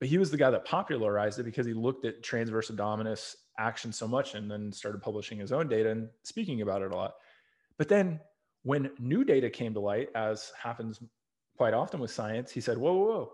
But 0.00 0.08
he 0.08 0.18
was 0.18 0.30
the 0.30 0.36
guy 0.36 0.50
that 0.50 0.64
popularized 0.64 1.38
it 1.38 1.44
because 1.44 1.64
he 1.64 1.72
looked 1.72 2.04
at 2.04 2.22
transverse 2.22 2.70
abdominis 2.70 3.36
action 3.58 3.92
so 3.92 4.06
much 4.06 4.34
and 4.34 4.50
then 4.50 4.72
started 4.72 5.00
publishing 5.00 5.38
his 5.38 5.52
own 5.52 5.68
data 5.68 5.90
and 5.90 6.08
speaking 6.24 6.60
about 6.60 6.82
it 6.82 6.92
a 6.92 6.96
lot. 6.96 7.14
But 7.78 7.88
then 7.88 8.20
when 8.64 8.90
new 8.98 9.24
data 9.24 9.48
came 9.48 9.72
to 9.74 9.80
light 9.80 10.08
as 10.14 10.52
happens 10.60 11.00
quite 11.56 11.74
often 11.74 12.00
with 12.00 12.10
science 12.10 12.50
he 12.50 12.60
said 12.60 12.78
whoa 12.78 12.92
whoa, 12.92 13.06
whoa. 13.06 13.32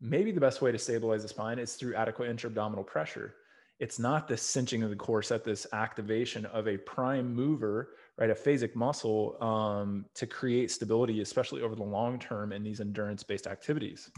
maybe 0.00 0.32
the 0.32 0.40
best 0.40 0.62
way 0.62 0.72
to 0.72 0.78
stabilize 0.78 1.22
the 1.22 1.28
spine 1.28 1.58
is 1.58 1.74
through 1.74 1.94
adequate 1.94 2.28
intra-abdominal 2.28 2.84
pressure 2.84 3.34
it's 3.80 3.98
not 3.98 4.26
this 4.26 4.42
cinching 4.42 4.82
of 4.82 4.90
the 4.90 4.96
core 4.96 5.22
set, 5.22 5.44
this 5.44 5.66
activation 5.72 6.46
of 6.46 6.66
a 6.66 6.76
prime 6.78 7.32
mover, 7.32 7.90
right? 8.16 8.30
A 8.30 8.34
phasic 8.34 8.74
muscle 8.74 9.36
um, 9.40 10.04
to 10.14 10.26
create 10.26 10.70
stability, 10.70 11.20
especially 11.20 11.62
over 11.62 11.76
the 11.76 11.84
long 11.84 12.18
term 12.18 12.52
in 12.52 12.64
these 12.64 12.80
endurance 12.80 13.22
based 13.22 13.46
activities. 13.46 14.10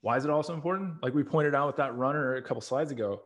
Why 0.00 0.16
is 0.16 0.24
it 0.24 0.30
also 0.30 0.54
important? 0.54 1.02
Like 1.02 1.14
we 1.14 1.22
pointed 1.22 1.54
out 1.54 1.68
with 1.68 1.76
that 1.76 1.96
runner 1.96 2.34
a 2.34 2.42
couple 2.42 2.60
slides 2.60 2.90
ago, 2.90 3.22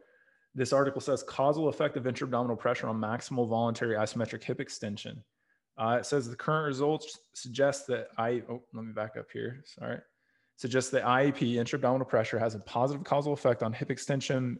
this 0.54 0.72
article 0.72 1.00
says 1.00 1.22
causal 1.22 1.68
effect 1.68 1.96
of 1.96 2.06
intra-abdominal 2.06 2.56
pressure 2.56 2.88
on 2.88 3.00
maximal 3.00 3.48
voluntary 3.48 3.96
isometric 3.96 4.44
hip 4.44 4.60
extension. 4.60 5.22
Uh, 5.78 5.98
it 6.00 6.06
says 6.06 6.28
the 6.28 6.36
current 6.36 6.66
results 6.66 7.18
suggest 7.32 7.86
that 7.86 8.08
I, 8.18 8.42
oh, 8.50 8.62
let 8.74 8.84
me 8.84 8.92
back 8.92 9.16
up 9.16 9.26
here. 9.32 9.62
Sorry 9.64 9.98
suggests 10.58 10.90
that 10.90 11.04
IAP, 11.04 11.54
intra-abdominal 11.54 12.04
pressure, 12.04 12.38
has 12.38 12.56
a 12.56 12.58
positive 12.58 13.04
causal 13.04 13.32
effect 13.32 13.62
on 13.62 13.72
hip 13.72 13.90
extension 13.92 14.58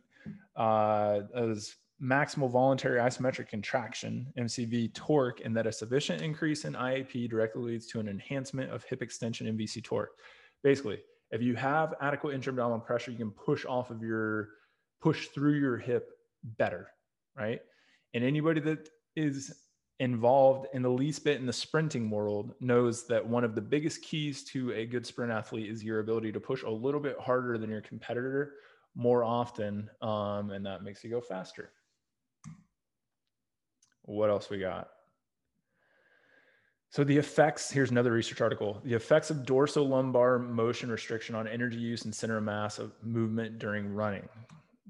uh, 0.57 1.21
as 1.35 1.75
maximal 2.01 2.49
voluntary 2.49 3.01
isometric 3.01 3.49
contraction, 3.49 4.33
MCV 4.39 4.95
torque, 4.95 5.41
and 5.45 5.57
that 5.57 5.67
a 5.67 5.73
sufficient 5.73 6.23
increase 6.23 6.65
in 6.65 6.75
IAP 6.75 7.29
directly 7.29 7.73
leads 7.73 7.89
to 7.89 7.99
an 7.99 8.09
enhancement 8.09 8.71
of 8.71 8.85
hip 8.85 9.03
extension 9.03 9.59
MVC 9.59 9.83
torque. 9.83 10.13
Basically, 10.63 11.01
if 11.33 11.43
you 11.43 11.57
have 11.57 11.95
adequate 12.01 12.33
intra-abdominal 12.33 12.79
pressure, 12.79 13.11
you 13.11 13.19
can 13.19 13.33
push 13.33 13.67
off 13.67 13.91
of 13.91 14.01
your, 14.01 14.51
push 15.03 15.27
through 15.27 15.59
your 15.59 15.79
hip 15.79 16.11
better, 16.45 16.87
right? 17.37 17.61
And 18.15 18.23
anybody 18.23 18.61
that 18.61 18.89
is 19.17 19.53
involved 20.01 20.69
in 20.75 20.83
the 20.83 20.91
least 20.91 21.25
bit 21.25 21.41
in 21.41 21.47
the 21.47 21.53
sprinting 21.53 22.09
world 22.09 22.55
knows 22.61 23.07
that 23.09 23.27
one 23.27 23.45
of 23.45 23.55
the 23.55 23.61
biggest 23.61 24.03
keys 24.03 24.45
to 24.45 24.73
a 24.73 24.87
good 24.87 25.05
sprint 25.05 25.33
athlete 25.33 25.71
is 25.71 25.83
your 25.83 26.01
ability 26.01 26.31
to 26.33 26.41
push 26.41 26.63
a 26.63 26.71
little 26.71 27.01
bit 27.01 27.19
harder 27.19 27.59
than 27.59 27.69
your 27.69 27.81
competitor 27.81 28.55
more 28.95 29.25
often, 29.25 29.91
um, 30.01 30.51
and 30.51 30.65
that 30.67 30.83
makes 30.83 31.03
you 31.03 31.11
go 31.11 31.21
faster. 31.21 31.71
What 34.03 34.31
else 34.31 34.51
we 34.51 34.59
got? 34.59 34.89
So 36.91 37.05
the 37.05 37.17
effects, 37.17 37.71
here's 37.71 37.91
another 37.91 38.13
research 38.13 38.41
article. 38.41 38.81
The 38.83 38.95
effects 38.95 39.31
of 39.31 39.45
dorsal-lumbar 39.45 40.39
motion 40.39 40.91
restriction 40.91 41.35
on 41.35 41.47
energy 41.47 41.77
use 41.77 42.07
and 42.07 42.15
center 42.15 42.39
of 42.39 42.45
mass 42.45 42.79
of 42.79 42.93
movement 43.03 43.59
during 43.59 43.93
running. 43.93 44.27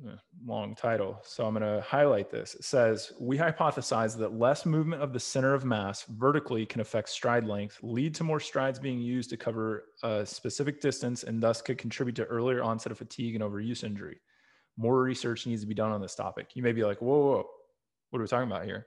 Uh, 0.06 0.12
long 0.46 0.76
title. 0.76 1.18
So 1.24 1.44
I'm 1.44 1.54
going 1.54 1.64
to 1.64 1.80
highlight 1.80 2.30
this. 2.30 2.54
It 2.54 2.62
says, 2.62 3.12
we 3.18 3.36
hypothesize 3.36 4.16
that 4.18 4.38
less 4.38 4.64
movement 4.64 5.02
of 5.02 5.12
the 5.12 5.18
center 5.18 5.54
of 5.54 5.64
mass 5.64 6.04
vertically 6.04 6.64
can 6.66 6.80
affect 6.80 7.08
stride 7.08 7.44
length, 7.44 7.78
lead 7.82 8.14
to 8.14 8.24
more 8.24 8.38
strides 8.38 8.78
being 8.78 9.00
used 9.00 9.28
to 9.30 9.36
cover 9.36 9.86
a 10.04 10.24
specific 10.24 10.80
distance, 10.80 11.24
and 11.24 11.42
thus 11.42 11.60
could 11.60 11.78
contribute 11.78 12.14
to 12.16 12.24
earlier 12.26 12.62
onset 12.62 12.92
of 12.92 12.98
fatigue 12.98 13.34
and 13.34 13.42
overuse 13.42 13.82
injury. 13.82 14.20
More 14.76 15.02
research 15.02 15.46
needs 15.48 15.62
to 15.62 15.66
be 15.66 15.74
done 15.74 15.90
on 15.90 16.00
this 16.00 16.14
topic. 16.14 16.50
You 16.54 16.62
may 16.62 16.72
be 16.72 16.84
like, 16.84 17.02
whoa, 17.02 17.18
whoa, 17.18 17.46
what 18.10 18.20
are 18.20 18.22
we 18.22 18.28
talking 18.28 18.50
about 18.50 18.66
here? 18.66 18.86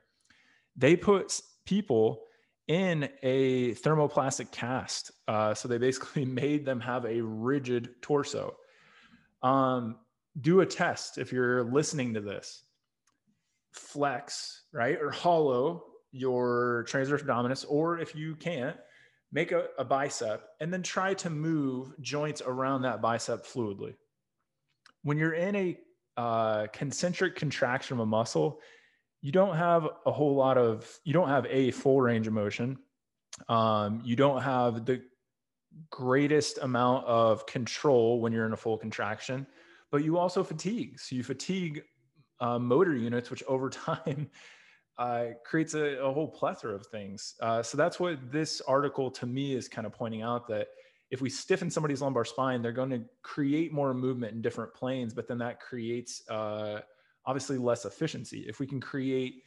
They 0.77 0.95
put 0.95 1.41
people 1.65 2.21
in 2.69 3.09
a 3.21 3.73
thermoplastic 3.75 4.51
cast. 4.51 5.11
Uh, 5.27 5.53
so 5.53 5.67
they 5.67 5.77
basically 5.77 6.23
made 6.41 6.63
them 6.65 6.79
have 6.79 7.03
a 7.03 7.21
rigid 7.21 7.89
torso. 8.01 8.55
Um, 9.43 9.97
do 10.39 10.61
a 10.61 10.65
test 10.65 11.17
if 11.17 11.31
you're 11.31 11.63
listening 11.63 12.13
to 12.13 12.21
this. 12.21 12.63
Flex, 13.73 14.63
right? 14.71 14.97
Or 15.01 15.11
hollow 15.11 15.83
your 16.11 16.83
transverse 16.87 17.21
abdominis, 17.21 17.65
or 17.67 17.99
if 17.99 18.15
you 18.15 18.35
can't, 18.35 18.77
make 19.31 19.51
a, 19.51 19.67
a 19.77 19.85
bicep 19.85 20.49
and 20.59 20.73
then 20.73 20.83
try 20.83 21.13
to 21.13 21.29
move 21.29 21.93
joints 22.01 22.41
around 22.45 22.81
that 22.81 23.01
bicep 23.01 23.45
fluidly. 23.45 23.95
When 25.03 25.17
you're 25.17 25.33
in 25.33 25.55
a 25.55 25.77
uh, 26.17 26.67
concentric 26.73 27.35
contraction 27.35 27.95
of 27.95 28.01
a 28.01 28.05
muscle, 28.05 28.59
you 29.21 29.31
don't 29.31 29.55
have 29.55 29.87
a 30.05 30.11
whole 30.11 30.35
lot 30.35 30.57
of, 30.57 30.99
you 31.03 31.13
don't 31.13 31.29
have 31.29 31.45
a 31.49 31.71
full 31.71 32.01
range 32.01 32.27
of 32.27 32.33
motion. 32.33 32.77
Um, 33.47 34.01
you 34.03 34.15
don't 34.15 34.41
have 34.41 34.85
the 34.85 35.01
greatest 35.89 36.57
amount 36.61 37.05
of 37.05 37.45
control 37.45 38.19
when 38.19 38.33
you're 38.33 38.45
in 38.45 38.53
a 38.53 38.57
full 38.57 38.77
contraction 38.77 39.47
but 39.91 40.03
you 40.03 40.17
also 40.17 40.43
fatigue. 40.43 40.99
So 40.99 41.15
you 41.15 41.23
fatigue 41.23 41.83
uh, 42.39 42.57
motor 42.57 42.95
units, 42.95 43.29
which 43.29 43.43
over 43.47 43.69
time 43.69 44.29
uh, 44.97 45.25
creates 45.45 45.73
a, 45.73 45.99
a, 46.03 46.11
whole 46.11 46.27
plethora 46.27 46.75
of 46.75 46.85
things. 46.87 47.35
Uh, 47.41 47.63
so 47.63 47.77
that's 47.77 47.99
what 47.99 48.19
this 48.31 48.61
article 48.61 49.09
to 49.09 49.25
me 49.25 49.53
is 49.53 49.67
kind 49.67 49.87
of 49.87 49.93
pointing 49.93 50.21
out 50.21 50.47
that 50.47 50.67
if 51.11 51.21
we 51.21 51.29
stiffen 51.29 51.69
somebody's 51.69 52.01
lumbar 52.01 52.23
spine, 52.23 52.61
they're 52.61 52.71
going 52.71 52.89
to 52.89 53.03
create 53.21 53.73
more 53.73 53.93
movement 53.93 54.33
in 54.33 54.41
different 54.41 54.73
planes, 54.73 55.13
but 55.13 55.27
then 55.27 55.37
that 55.39 55.59
creates 55.59 56.27
uh, 56.29 56.79
obviously 57.25 57.57
less 57.57 57.85
efficiency. 57.85 58.45
If 58.47 58.59
we 58.59 58.67
can 58.67 58.79
create 58.79 59.43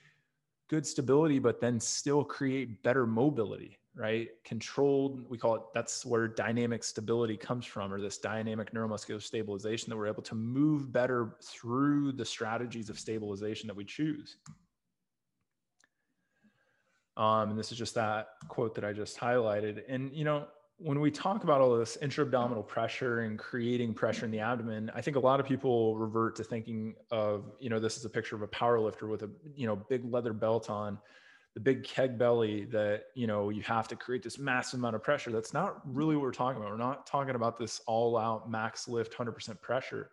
good 0.69 0.87
stability, 0.87 1.39
but 1.39 1.61
then 1.61 1.81
still 1.81 2.23
create 2.23 2.83
better 2.83 3.07
mobility, 3.07 3.79
right? 3.97 4.29
Controlled, 4.45 5.25
we 5.29 5.39
call 5.39 5.55
it, 5.55 5.63
that's 5.73 6.05
where 6.05 6.27
dynamic 6.27 6.83
stability 6.83 7.37
comes 7.37 7.65
from, 7.65 7.93
or 7.93 8.01
this 8.01 8.19
dynamic 8.19 8.73
neuromuscular 8.73 9.23
stabilization 9.23 9.91
that 9.91 9.97
we're 9.97 10.09
able 10.09 10.23
to 10.23 10.35
move 10.35 10.93
better 10.93 11.37
through 11.43 12.13
the 12.13 12.25
strategies 12.25 12.91
of 12.91 12.99
stabilization 12.99 13.69
that 13.69 13.77
we 13.77 13.85
choose. 13.85 14.37
Um, 17.17 17.51
and 17.51 17.59
this 17.59 17.71
is 17.71 17.79
just 17.79 17.95
that 17.95 18.31
quote 18.49 18.75
that 18.75 18.85
I 18.85 18.93
just 18.93 19.17
highlighted. 19.17 19.83
And, 19.89 20.13
you 20.13 20.25
know, 20.25 20.49
when 20.79 20.99
we 20.99 21.13
talk 21.13 21.45
about 21.45 21.61
all 21.61 21.79
this 21.79 21.97
intra-abdominal 22.03 22.65
pressure 22.65 23.21
and 23.21 23.39
creating 23.39 23.95
pressure 23.95 24.25
in 24.25 24.33
the 24.33 24.41
abdomen, 24.41 24.91
I 24.93 25.01
think 25.01 25.17
a 25.17 25.21
lot 25.21 25.39
of 25.39 25.47
people 25.47 25.97
revert 25.97 26.35
to 26.37 26.43
thinking 26.43 26.97
of, 27.13 27.53
you 27.61 27.71
know, 27.71 27.79
this 27.79 27.97
is 27.97 28.05
a 28.05 28.11
picture 28.11 28.35
of 28.35 28.43
a 28.43 28.49
power 28.49 28.81
lifter 28.81 29.07
with 29.07 29.23
a, 29.23 29.31
you 29.55 29.69
know, 29.69 29.77
big 29.77 30.05
leather 30.13 30.33
belt 30.33 30.69
on 30.69 30.99
the 31.55 31.61
big 31.61 31.85
keg 31.85 32.19
belly 32.19 32.65
that 32.67 33.05
you 33.15 33.27
know 33.27 33.49
you 33.49 33.63
have 33.63 33.87
to 33.89 33.97
create 33.97 34.23
this 34.23 34.39
massive 34.39 34.81
amount 34.81 34.97
of 34.97 35.03
pressure. 35.03 35.31
That's 35.31 35.55
not 35.55 35.81
really 35.87 36.17
what 36.17 36.23
we're 36.23 36.33
talking 36.33 36.61
about. 36.61 36.71
We're 36.73 36.79
not 36.79 37.07
talking 37.07 37.37
about 37.37 37.59
this 37.59 37.81
all 37.87 38.19
out 38.19 38.51
max 38.51 38.89
lift 38.89 39.17
100% 39.17 39.61
pressure. 39.61 40.11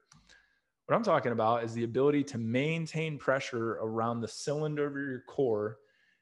What 0.85 0.95
i'm 0.95 1.03
talking 1.03 1.31
about 1.31 1.63
is 1.63 1.73
the 1.73 1.83
ability 1.83 2.23
to 2.25 2.37
maintain 2.37 3.17
pressure 3.17 3.73
around 3.81 4.19
the 4.19 4.27
cylinder 4.27 4.85
of 4.85 4.93
your 4.93 5.23
core 5.27 5.77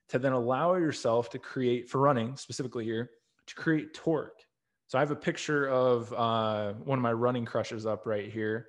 to 0.09 0.19
then 0.19 0.33
allow 0.33 0.75
yourself 0.75 1.29
to 1.31 1.39
create 1.39 1.89
for 1.89 1.99
running 1.99 2.35
specifically 2.35 2.83
here 2.85 3.09
to 3.47 3.55
create 3.55 3.93
torque. 3.93 4.45
So 4.87 4.97
i 4.97 5.01
have 5.01 5.11
a 5.11 5.15
picture 5.15 5.67
of 5.67 6.13
uh, 6.13 6.73
one 6.73 6.97
of 6.97 7.03
my 7.03 7.13
running 7.13 7.45
crushes 7.45 7.85
up 7.85 8.05
right 8.05 8.31
here 8.31 8.67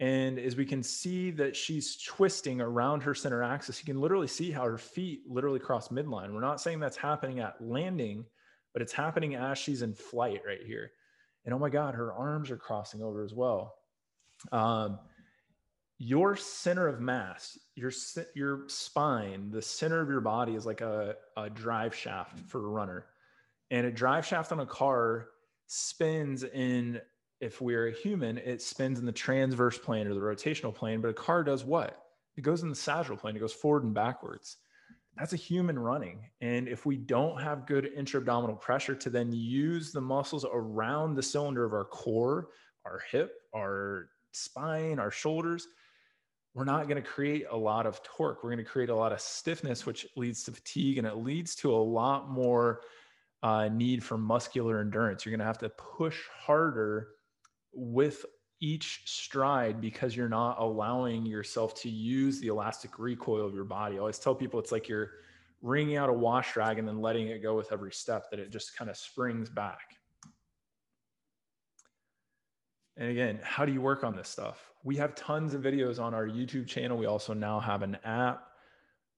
and 0.00 0.38
as 0.38 0.56
we 0.56 0.66
can 0.66 0.82
see 0.82 1.30
that 1.32 1.54
she's 1.54 1.96
twisting 2.02 2.60
around 2.60 3.02
her 3.02 3.14
center 3.14 3.42
axis, 3.42 3.78
you 3.78 3.86
can 3.86 4.00
literally 4.00 4.26
see 4.26 4.50
how 4.50 4.64
her 4.64 4.78
feet 4.78 5.22
literally 5.28 5.60
cross 5.60 5.88
midline. 5.88 6.32
We're 6.32 6.40
not 6.40 6.60
saying 6.60 6.80
that's 6.80 6.96
happening 6.96 7.38
at 7.38 7.54
landing, 7.60 8.24
but 8.72 8.82
it's 8.82 8.92
happening 8.92 9.36
as 9.36 9.56
she's 9.56 9.82
in 9.82 9.94
flight 9.94 10.42
right 10.44 10.62
here. 10.66 10.90
And 11.44 11.54
oh 11.54 11.58
my 11.58 11.70
God, 11.70 11.94
her 11.94 12.12
arms 12.12 12.50
are 12.50 12.56
crossing 12.56 13.02
over 13.02 13.22
as 13.22 13.34
well. 13.34 13.74
Um, 14.50 14.98
your 15.98 16.34
center 16.34 16.88
of 16.88 17.00
mass, 17.00 17.56
your 17.76 17.92
your 18.34 18.64
spine, 18.66 19.50
the 19.52 19.62
center 19.62 20.00
of 20.00 20.08
your 20.08 20.20
body 20.20 20.54
is 20.54 20.66
like 20.66 20.80
a, 20.80 21.14
a 21.36 21.48
drive 21.48 21.94
shaft 21.94 22.40
for 22.48 22.58
a 22.58 22.68
runner. 22.68 23.06
And 23.70 23.86
a 23.86 23.92
drive 23.92 24.26
shaft 24.26 24.50
on 24.50 24.60
a 24.60 24.66
car 24.66 25.28
spins 25.66 26.42
in 26.42 27.00
if 27.44 27.60
we're 27.60 27.88
a 27.88 27.92
human, 27.92 28.38
it 28.38 28.62
spins 28.62 28.98
in 28.98 29.04
the 29.04 29.12
transverse 29.12 29.76
plane 29.76 30.06
or 30.06 30.14
the 30.14 30.20
rotational 30.20 30.74
plane, 30.74 31.02
but 31.02 31.08
a 31.08 31.14
car 31.14 31.44
does 31.44 31.62
what? 31.62 32.06
It 32.38 32.40
goes 32.40 32.62
in 32.62 32.70
the 32.70 32.74
sagittal 32.74 33.18
plane, 33.18 33.36
it 33.36 33.40
goes 33.40 33.52
forward 33.52 33.84
and 33.84 33.92
backwards. 33.92 34.56
That's 35.18 35.34
a 35.34 35.36
human 35.36 35.78
running. 35.78 36.30
And 36.40 36.66
if 36.66 36.86
we 36.86 36.96
don't 36.96 37.40
have 37.40 37.66
good 37.66 37.90
intra 37.94 38.18
abdominal 38.18 38.56
pressure 38.56 38.94
to 38.96 39.10
then 39.10 39.30
use 39.30 39.92
the 39.92 40.00
muscles 40.00 40.46
around 40.50 41.14
the 41.14 41.22
cylinder 41.22 41.64
of 41.64 41.74
our 41.74 41.84
core, 41.84 42.48
our 42.86 43.00
hip, 43.10 43.34
our 43.54 44.08
spine, 44.32 44.98
our 44.98 45.10
shoulders, 45.10 45.68
we're 46.54 46.64
not 46.64 46.88
going 46.88 47.00
to 47.00 47.08
create 47.08 47.44
a 47.50 47.56
lot 47.56 47.86
of 47.86 48.02
torque. 48.02 48.42
We're 48.42 48.50
going 48.50 48.64
to 48.64 48.70
create 48.70 48.88
a 48.88 48.94
lot 48.94 49.12
of 49.12 49.20
stiffness, 49.20 49.84
which 49.84 50.06
leads 50.16 50.44
to 50.44 50.52
fatigue 50.52 50.98
and 50.98 51.06
it 51.06 51.16
leads 51.16 51.54
to 51.56 51.72
a 51.72 51.76
lot 51.76 52.30
more 52.30 52.80
uh, 53.42 53.68
need 53.68 54.02
for 54.02 54.16
muscular 54.16 54.80
endurance. 54.80 55.24
You're 55.24 55.32
going 55.32 55.40
to 55.40 55.44
have 55.44 55.58
to 55.58 55.68
push 55.68 56.22
harder 56.40 57.08
with 57.74 58.24
each 58.60 59.02
stride 59.04 59.80
because 59.80 60.16
you're 60.16 60.28
not 60.28 60.58
allowing 60.58 61.26
yourself 61.26 61.74
to 61.74 61.90
use 61.90 62.40
the 62.40 62.48
elastic 62.48 62.98
recoil 62.98 63.46
of 63.46 63.54
your 63.54 63.64
body. 63.64 63.96
I 63.96 63.98
always 63.98 64.18
tell 64.18 64.34
people 64.34 64.58
it's 64.58 64.72
like 64.72 64.88
you're 64.88 65.10
wringing 65.60 65.96
out 65.96 66.08
a 66.08 66.12
wash 66.12 66.56
rag 66.56 66.78
and 66.78 66.86
then 66.86 67.00
letting 67.00 67.28
it 67.28 67.42
go 67.42 67.56
with 67.56 67.72
every 67.72 67.92
step 67.92 68.30
that 68.30 68.38
it 68.38 68.50
just 68.50 68.76
kind 68.76 68.90
of 68.90 68.96
springs 68.96 69.50
back. 69.50 69.96
And 72.96 73.10
again, 73.10 73.40
how 73.42 73.64
do 73.64 73.72
you 73.72 73.80
work 73.80 74.04
on 74.04 74.14
this 74.14 74.28
stuff? 74.28 74.70
We 74.84 74.96
have 74.96 75.14
tons 75.14 75.52
of 75.52 75.62
videos 75.62 76.00
on 76.00 76.14
our 76.14 76.26
YouTube 76.26 76.66
channel. 76.66 76.96
We 76.96 77.06
also 77.06 77.34
now 77.34 77.58
have 77.60 77.82
an 77.82 77.98
app. 78.04 78.46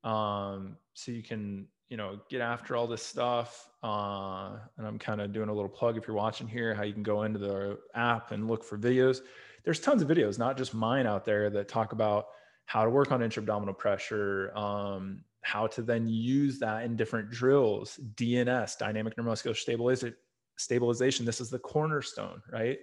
Um, 0.02 0.76
so 0.94 1.12
you 1.12 1.22
can 1.22 1.68
you 1.88 1.96
know, 1.96 2.18
get 2.28 2.40
after 2.40 2.76
all 2.76 2.86
this 2.86 3.02
stuff. 3.02 3.68
Uh, 3.82 4.56
and 4.76 4.86
I'm 4.86 4.98
kind 4.98 5.20
of 5.20 5.32
doing 5.32 5.48
a 5.48 5.52
little 5.52 5.68
plug 5.68 5.96
if 5.96 6.06
you're 6.06 6.16
watching 6.16 6.48
here, 6.48 6.74
how 6.74 6.82
you 6.82 6.92
can 6.92 7.02
go 7.02 7.22
into 7.22 7.38
the 7.38 7.78
app 7.94 8.32
and 8.32 8.48
look 8.48 8.64
for 8.64 8.76
videos. 8.76 9.20
There's 9.64 9.80
tons 9.80 10.02
of 10.02 10.08
videos, 10.08 10.38
not 10.38 10.56
just 10.56 10.74
mine 10.74 11.06
out 11.06 11.24
there 11.24 11.50
that 11.50 11.68
talk 11.68 11.92
about 11.92 12.26
how 12.66 12.84
to 12.84 12.90
work 12.90 13.12
on 13.12 13.22
intra-abdominal 13.22 13.74
pressure, 13.74 14.52
um, 14.56 15.22
how 15.42 15.68
to 15.68 15.82
then 15.82 16.08
use 16.08 16.58
that 16.58 16.84
in 16.84 16.96
different 16.96 17.30
drills, 17.30 18.00
DNS, 18.16 18.76
dynamic 18.78 19.16
neuromuscular 19.16 19.56
stabilization. 19.56 20.16
Stabilization. 20.58 21.26
This 21.26 21.40
is 21.40 21.50
the 21.50 21.58
cornerstone, 21.58 22.42
right? 22.50 22.78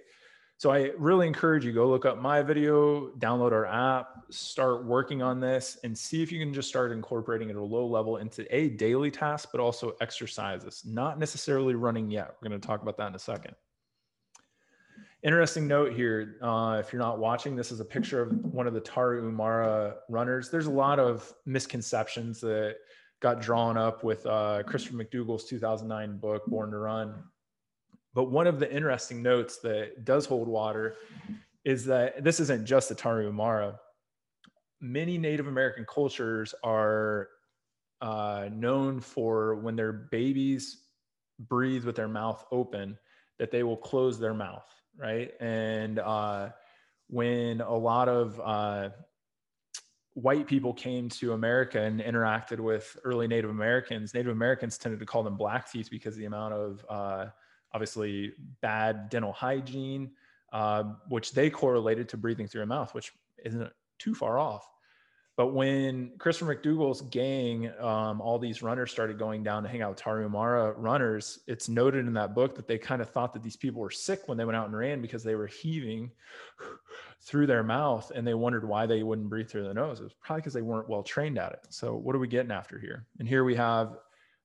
So 0.56 0.70
I 0.70 0.92
really 0.96 1.26
encourage 1.26 1.64
you 1.64 1.72
go 1.72 1.88
look 1.88 2.06
up 2.06 2.18
my 2.18 2.40
video, 2.40 3.08
download 3.18 3.52
our 3.52 3.66
app, 3.66 4.24
start 4.30 4.84
working 4.84 5.20
on 5.20 5.40
this 5.40 5.78
and 5.84 5.96
see 5.96 6.22
if 6.22 6.30
you 6.30 6.38
can 6.38 6.54
just 6.54 6.68
start 6.68 6.92
incorporating 6.92 7.48
it 7.48 7.52
at 7.52 7.56
a 7.56 7.62
low 7.62 7.86
level 7.86 8.18
into 8.18 8.46
a 8.54 8.70
daily 8.70 9.10
task, 9.10 9.48
but 9.50 9.60
also 9.60 9.94
exercises, 10.00 10.82
not 10.86 11.18
necessarily 11.18 11.74
running 11.74 12.10
yet. 12.10 12.36
We're 12.40 12.48
going 12.48 12.60
to 12.60 12.66
talk 12.66 12.82
about 12.82 12.96
that 12.98 13.08
in 13.08 13.14
a 13.14 13.18
second. 13.18 13.54
interesting 15.22 15.66
note 15.66 15.92
here. 15.92 16.36
Uh, 16.40 16.80
if 16.80 16.92
you're 16.92 17.02
not 17.02 17.18
watching, 17.18 17.56
this 17.56 17.72
is 17.72 17.80
a 17.80 17.84
picture 17.84 18.22
of 18.22 18.30
one 18.44 18.66
of 18.66 18.74
the 18.74 18.80
Tarahumara 18.80 19.96
runners. 20.08 20.50
There's 20.50 20.66
a 20.66 20.70
lot 20.70 21.00
of 21.00 21.32
misconceptions 21.46 22.40
that 22.42 22.76
got 23.20 23.40
drawn 23.40 23.76
up 23.76 24.04
with 24.04 24.24
uh, 24.26 24.62
Christopher 24.64 24.98
McDougall's 24.98 25.46
2009 25.46 26.18
book, 26.18 26.46
Born 26.46 26.70
to 26.70 26.78
Run. 26.78 27.24
But 28.14 28.30
one 28.30 28.46
of 28.46 28.60
the 28.60 28.72
interesting 28.72 29.22
notes 29.22 29.58
that 29.58 30.04
does 30.04 30.24
hold 30.24 30.48
water 30.48 30.96
is 31.64 31.84
that 31.86 32.22
this 32.22 32.40
isn't 32.40 32.64
just 32.64 32.88
the 32.88 32.94
Tarahumara. 32.94 33.76
Many 34.80 35.18
Native 35.18 35.48
American 35.48 35.84
cultures 35.84 36.54
are 36.62 37.28
uh, 38.00 38.48
known 38.52 39.00
for 39.00 39.56
when 39.56 39.76
their 39.76 39.92
babies 39.92 40.84
breathe 41.38 41.84
with 41.84 41.96
their 41.96 42.08
mouth 42.08 42.44
open, 42.52 42.96
that 43.38 43.50
they 43.50 43.62
will 43.62 43.76
close 43.76 44.18
their 44.18 44.34
mouth, 44.34 44.66
right? 44.96 45.32
And 45.40 45.98
uh, 45.98 46.50
when 47.08 47.60
a 47.60 47.74
lot 47.74 48.08
of 48.08 48.40
uh, 48.44 48.90
white 50.12 50.46
people 50.46 50.72
came 50.72 51.08
to 51.08 51.32
America 51.32 51.80
and 51.80 52.00
interacted 52.00 52.60
with 52.60 52.96
early 53.04 53.26
Native 53.26 53.50
Americans, 53.50 54.14
Native 54.14 54.32
Americans 54.32 54.78
tended 54.78 55.00
to 55.00 55.06
call 55.06 55.22
them 55.22 55.36
black 55.36 55.70
teeth 55.70 55.88
because 55.90 56.14
the 56.14 56.26
amount 56.26 56.54
of 56.54 56.84
uh, 56.88 57.26
obviously 57.74 58.32
bad 58.62 59.10
dental 59.10 59.32
hygiene, 59.32 60.12
uh, 60.52 60.84
which 61.08 61.32
they 61.32 61.50
correlated 61.50 62.08
to 62.08 62.16
breathing 62.16 62.46
through 62.46 62.60
your 62.60 62.66
mouth, 62.66 62.94
which 62.94 63.12
isn't 63.44 63.70
too 63.98 64.14
far 64.14 64.38
off. 64.38 64.70
But 65.36 65.48
when 65.48 66.12
Christopher 66.18 66.54
McDougall's 66.54 67.00
gang, 67.00 67.68
um, 67.80 68.20
all 68.20 68.38
these 68.38 68.62
runners 68.62 68.92
started 68.92 69.18
going 69.18 69.42
down 69.42 69.64
to 69.64 69.68
hang 69.68 69.82
out 69.82 69.90
with 69.90 69.98
Tarahumara 69.98 70.74
runners, 70.76 71.40
it's 71.48 71.68
noted 71.68 72.06
in 72.06 72.12
that 72.14 72.36
book 72.36 72.54
that 72.54 72.68
they 72.68 72.78
kind 72.78 73.02
of 73.02 73.10
thought 73.10 73.32
that 73.34 73.42
these 73.42 73.56
people 73.56 73.80
were 73.80 73.90
sick 73.90 74.28
when 74.28 74.38
they 74.38 74.44
went 74.44 74.54
out 74.54 74.66
and 74.66 74.76
ran 74.76 75.02
because 75.02 75.24
they 75.24 75.34
were 75.34 75.48
heaving 75.48 76.12
through 77.20 77.48
their 77.48 77.64
mouth 77.64 78.12
and 78.14 78.24
they 78.24 78.34
wondered 78.34 78.68
why 78.68 78.86
they 78.86 79.02
wouldn't 79.02 79.28
breathe 79.28 79.50
through 79.50 79.64
their 79.64 79.74
nose. 79.74 79.98
It 79.98 80.04
was 80.04 80.14
probably 80.22 80.42
because 80.42 80.54
they 80.54 80.62
weren't 80.62 80.88
well 80.88 81.02
trained 81.02 81.38
at 81.38 81.50
it. 81.50 81.66
So, 81.70 81.96
what 81.96 82.14
are 82.14 82.20
we 82.20 82.28
getting 82.28 82.52
after 82.52 82.78
here? 82.78 83.04
And 83.18 83.26
here 83.26 83.42
we 83.42 83.56
have 83.56 83.96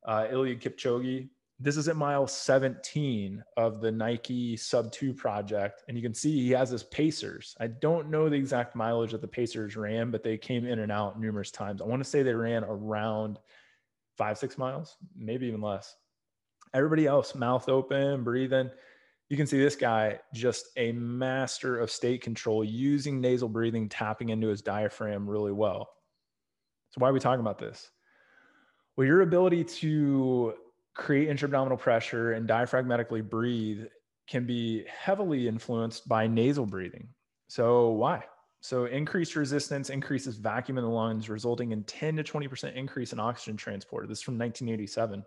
uh, 0.05 0.25
Eliud 0.31 0.59
Kipchoge, 0.59 1.29
this 1.59 1.75
is 1.75 1.89
at 1.89 1.97
mile 1.97 2.25
17 2.25 3.43
of 3.57 3.81
the 3.81 3.91
Nike 3.91 4.55
Sub 4.55 4.91
2 4.93 5.13
project. 5.13 5.83
And 5.87 5.97
you 5.97 6.01
can 6.01 6.13
see 6.13 6.31
he 6.31 6.51
has 6.51 6.69
his 6.69 6.83
Pacers. 6.83 7.55
I 7.59 7.67
don't 7.67 8.09
know 8.09 8.29
the 8.29 8.37
exact 8.37 8.75
mileage 8.75 9.11
that 9.11 9.19
the 9.19 9.27
Pacers 9.27 9.75
ran, 9.75 10.09
but 10.09 10.23
they 10.23 10.37
came 10.37 10.65
in 10.65 10.79
and 10.79 10.91
out 10.91 11.19
numerous 11.19 11.51
times. 11.51 11.81
I 11.81 11.85
want 11.85 12.01
to 12.01 12.09
say 12.09 12.23
they 12.23 12.33
ran 12.33 12.63
around 12.63 13.39
five, 14.17 14.37
six 14.37 14.57
miles, 14.57 14.95
maybe 15.17 15.47
even 15.47 15.59
less. 15.59 15.95
Everybody 16.73 17.07
else, 17.07 17.35
mouth 17.35 17.67
open, 17.67 18.23
breathing. 18.23 18.69
You 19.27 19.35
can 19.35 19.45
see 19.45 19.59
this 19.59 19.75
guy 19.75 20.19
just 20.33 20.67
a 20.77 20.93
master 20.93 21.79
of 21.79 21.91
state 21.91 22.21
control, 22.21 22.63
using 22.63 23.19
nasal 23.19 23.49
breathing, 23.49 23.89
tapping 23.89 24.29
into 24.29 24.47
his 24.47 24.61
diaphragm 24.61 25.29
really 25.29 25.51
well. 25.51 25.89
So, 26.91 26.99
why 26.99 27.09
are 27.09 27.13
we 27.13 27.19
talking 27.19 27.41
about 27.41 27.59
this? 27.59 27.91
Well, 28.95 29.05
your 29.05 29.21
ability 29.21 29.65
to 29.65 30.55
create 30.95 31.29
intra-abdominal 31.29 31.77
pressure 31.77 32.33
and 32.33 32.47
diaphragmatically 32.47 33.27
breathe 33.27 33.85
can 34.27 34.45
be 34.45 34.85
heavily 34.87 35.47
influenced 35.47 36.07
by 36.07 36.27
nasal 36.27 36.65
breathing. 36.65 37.07
So 37.47 37.89
why? 37.89 38.23
So 38.61 38.85
increased 38.85 39.35
resistance 39.35 39.89
increases 39.89 40.35
vacuum 40.35 40.77
in 40.77 40.83
the 40.83 40.89
lungs, 40.89 41.29
resulting 41.29 41.71
in 41.71 41.83
10 41.85 42.17
to 42.17 42.23
20% 42.23 42.75
increase 42.75 43.13
in 43.13 43.19
oxygen 43.19 43.57
transport. 43.57 44.07
This 44.07 44.19
is 44.19 44.23
from 44.23 44.37
1987. 44.37 45.23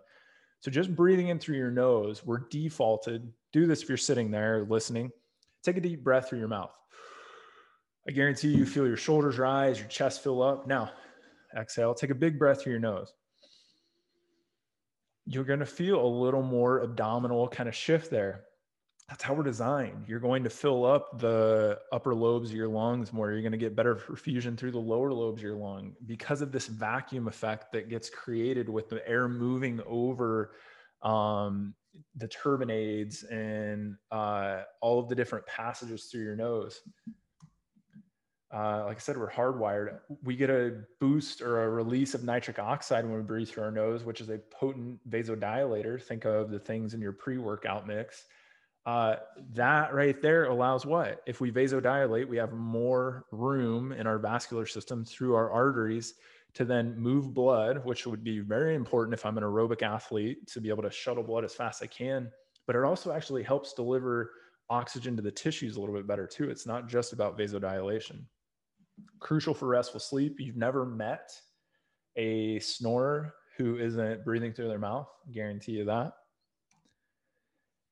So 0.59 0.71
just 0.71 0.95
breathing 0.95 1.27
in 1.27 1.39
through 1.39 1.57
your 1.57 1.71
nose, 1.71 2.25
we're 2.25 2.47
defaulted. 2.49 3.33
Do 3.51 3.65
this 3.65 3.81
if 3.81 3.89
you're 3.89 3.97
sitting 3.97 4.31
there 4.31 4.65
listening. 4.69 5.11
Take 5.63 5.77
a 5.77 5.81
deep 5.81 6.03
breath 6.03 6.29
through 6.29 6.39
your 6.39 6.47
mouth. 6.47 6.71
I 8.07 8.11
guarantee 8.11 8.49
you 8.49 8.65
feel 8.65 8.87
your 8.87 8.97
shoulders 8.97 9.37
rise, 9.37 9.79
your 9.79 9.87
chest 9.87 10.23
fill 10.23 10.41
up. 10.41 10.67
Now, 10.67 10.91
exhale. 11.57 11.93
Take 11.93 12.11
a 12.11 12.15
big 12.15 12.37
breath 12.37 12.61
through 12.61 12.73
your 12.73 12.79
nose 12.81 13.13
you're 15.25 15.43
going 15.43 15.59
to 15.59 15.65
feel 15.65 16.03
a 16.03 16.07
little 16.07 16.41
more 16.41 16.81
abdominal 16.81 17.47
kind 17.47 17.69
of 17.69 17.75
shift 17.75 18.09
there. 18.09 18.43
That's 19.09 19.23
how 19.23 19.33
we're 19.33 19.43
designed. 19.43 20.05
You're 20.07 20.19
going 20.19 20.43
to 20.43 20.49
fill 20.49 20.85
up 20.85 21.19
the 21.19 21.77
upper 21.91 22.15
lobes 22.15 22.49
of 22.49 22.55
your 22.55 22.69
lungs 22.69 23.11
more. 23.11 23.31
You're 23.31 23.41
going 23.41 23.51
to 23.51 23.57
get 23.57 23.75
better 23.75 23.95
perfusion 23.95 24.57
through 24.57 24.71
the 24.71 24.79
lower 24.79 25.11
lobes 25.11 25.39
of 25.39 25.43
your 25.43 25.55
lung 25.55 25.93
because 26.05 26.41
of 26.41 26.51
this 26.51 26.67
vacuum 26.67 27.27
effect 27.27 27.71
that 27.73 27.89
gets 27.89 28.09
created 28.09 28.69
with 28.69 28.89
the 28.89 29.07
air 29.07 29.27
moving 29.27 29.81
over 29.85 30.51
um, 31.01 31.73
the 32.15 32.27
turbinates 32.27 33.29
and 33.29 33.97
uh, 34.11 34.61
all 34.81 34.99
of 34.99 35.09
the 35.09 35.15
different 35.15 35.45
passages 35.45 36.05
through 36.05 36.23
your 36.23 36.35
nose 36.35 36.81
uh, 38.53 38.83
like 38.85 38.97
I 38.97 38.99
said, 38.99 39.17
we're 39.17 39.31
hardwired. 39.31 39.99
We 40.23 40.35
get 40.35 40.51
a 40.51 40.83
boost 40.99 41.41
or 41.41 41.63
a 41.63 41.69
release 41.69 42.13
of 42.13 42.23
nitric 42.23 42.59
oxide 42.59 43.03
when 43.03 43.15
we 43.15 43.23
breathe 43.23 43.49
through 43.49 43.63
our 43.63 43.71
nose, 43.71 44.03
which 44.03 44.21
is 44.21 44.29
a 44.29 44.37
potent 44.37 44.99
vasodilator. 45.09 45.99
Think 45.99 46.25
of 46.25 46.51
the 46.51 46.59
things 46.59 46.93
in 46.93 47.01
your 47.01 47.13
pre 47.13 47.39
workout 47.39 47.87
mix. 47.87 48.25
Uh, 48.85 49.15
that 49.53 49.93
right 49.93 50.21
there 50.21 50.45
allows 50.45 50.85
what? 50.85 51.23
If 51.25 51.41
we 51.41 51.51
vasodilate, 51.51 52.27
we 52.27 52.37
have 52.37 52.51
more 52.51 53.25
room 53.31 53.91
in 53.91 54.05
our 54.05 54.19
vascular 54.19 54.67
system 54.67 55.03
through 55.03 55.33
our 55.33 55.49
arteries 55.49 56.13
to 56.53 56.63
then 56.63 56.95
move 56.99 57.33
blood, 57.33 57.83
which 57.83 58.05
would 58.05 58.23
be 58.23 58.39
very 58.39 58.75
important 58.75 59.15
if 59.15 59.25
I'm 59.25 59.37
an 59.39 59.43
aerobic 59.43 59.81
athlete 59.81 60.47
to 60.49 60.61
be 60.61 60.69
able 60.69 60.83
to 60.83 60.91
shuttle 60.91 61.23
blood 61.23 61.43
as 61.43 61.55
fast 61.55 61.81
as 61.81 61.85
I 61.85 61.87
can. 61.87 62.29
But 62.67 62.75
it 62.75 62.83
also 62.83 63.11
actually 63.13 63.41
helps 63.41 63.73
deliver 63.73 64.29
oxygen 64.69 65.15
to 65.15 65.23
the 65.23 65.31
tissues 65.31 65.75
a 65.75 65.79
little 65.79 65.95
bit 65.95 66.05
better 66.05 66.27
too. 66.27 66.51
It's 66.51 66.67
not 66.67 66.87
just 66.87 67.13
about 67.13 67.37
vasodilation 67.37 68.25
crucial 69.19 69.53
for 69.53 69.67
restful 69.67 69.99
sleep. 69.99 70.37
You've 70.39 70.57
never 70.57 70.85
met 70.85 71.31
a 72.15 72.59
snorer 72.59 73.33
who 73.57 73.77
isn't 73.77 74.25
breathing 74.25 74.53
through 74.53 74.67
their 74.67 74.79
mouth. 74.79 75.07
Guarantee 75.31 75.73
you 75.73 75.85
that. 75.85 76.13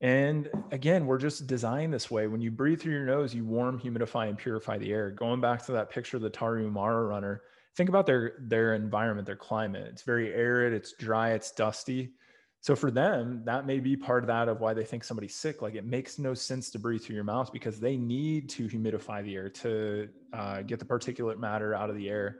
And 0.00 0.50
again, 0.72 1.06
we're 1.06 1.18
just 1.18 1.46
designed 1.46 1.94
this 1.94 2.10
way. 2.10 2.26
When 2.26 2.40
you 2.40 2.50
breathe 2.50 2.80
through 2.80 2.92
your 2.92 3.06
nose, 3.06 3.32
you 3.32 3.44
warm, 3.44 3.78
humidify, 3.78 4.28
and 4.28 4.36
purify 4.36 4.76
the 4.76 4.92
air. 4.92 5.12
Going 5.12 5.40
back 5.40 5.64
to 5.66 5.72
that 5.72 5.90
picture 5.90 6.16
of 6.16 6.24
the 6.24 6.30
Tarahumara 6.30 7.08
runner, 7.08 7.42
think 7.76 7.88
about 7.88 8.04
their 8.06 8.32
their 8.40 8.74
environment, 8.74 9.26
their 9.26 9.36
climate. 9.36 9.88
It's 9.92 10.02
very 10.02 10.34
arid, 10.34 10.72
it's 10.72 10.94
dry, 10.94 11.34
it's 11.34 11.52
dusty. 11.52 12.14
So 12.62 12.76
for 12.76 12.92
them, 12.92 13.42
that 13.44 13.66
may 13.66 13.80
be 13.80 13.96
part 13.96 14.22
of 14.22 14.28
that 14.28 14.48
of 14.48 14.60
why 14.60 14.72
they 14.72 14.84
think 14.84 15.02
somebody's 15.02 15.34
sick. 15.34 15.62
Like 15.62 15.74
it 15.74 15.84
makes 15.84 16.20
no 16.20 16.32
sense 16.32 16.70
to 16.70 16.78
breathe 16.78 17.02
through 17.02 17.16
your 17.16 17.24
mouth 17.24 17.52
because 17.52 17.80
they 17.80 17.96
need 17.96 18.48
to 18.50 18.68
humidify 18.68 19.24
the 19.24 19.34
air 19.34 19.48
to 19.48 20.08
uh, 20.32 20.62
get 20.62 20.78
the 20.78 20.84
particulate 20.84 21.38
matter 21.38 21.74
out 21.74 21.90
of 21.90 21.96
the 21.96 22.08
air. 22.08 22.36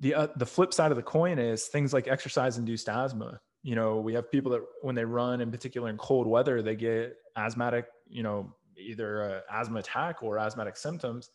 The 0.00 0.14
uh, 0.14 0.26
the 0.36 0.46
flip 0.46 0.72
side 0.72 0.92
of 0.92 0.96
the 0.96 1.02
coin 1.02 1.40
is 1.40 1.66
things 1.66 1.92
like 1.92 2.06
exercise 2.06 2.58
induced 2.58 2.88
asthma. 2.88 3.40
You 3.64 3.74
know, 3.74 3.98
we 3.98 4.14
have 4.14 4.30
people 4.30 4.52
that 4.52 4.62
when 4.82 4.94
they 4.94 5.04
run, 5.04 5.40
in 5.40 5.50
particular 5.50 5.90
in 5.90 5.96
cold 5.96 6.28
weather, 6.28 6.62
they 6.62 6.76
get 6.76 7.16
asthmatic. 7.36 7.86
You 8.08 8.22
know, 8.22 8.54
either 8.78 9.22
a 9.22 9.42
asthma 9.50 9.80
attack 9.80 10.22
or 10.22 10.38
asthmatic 10.38 10.76
symptoms 10.76 11.30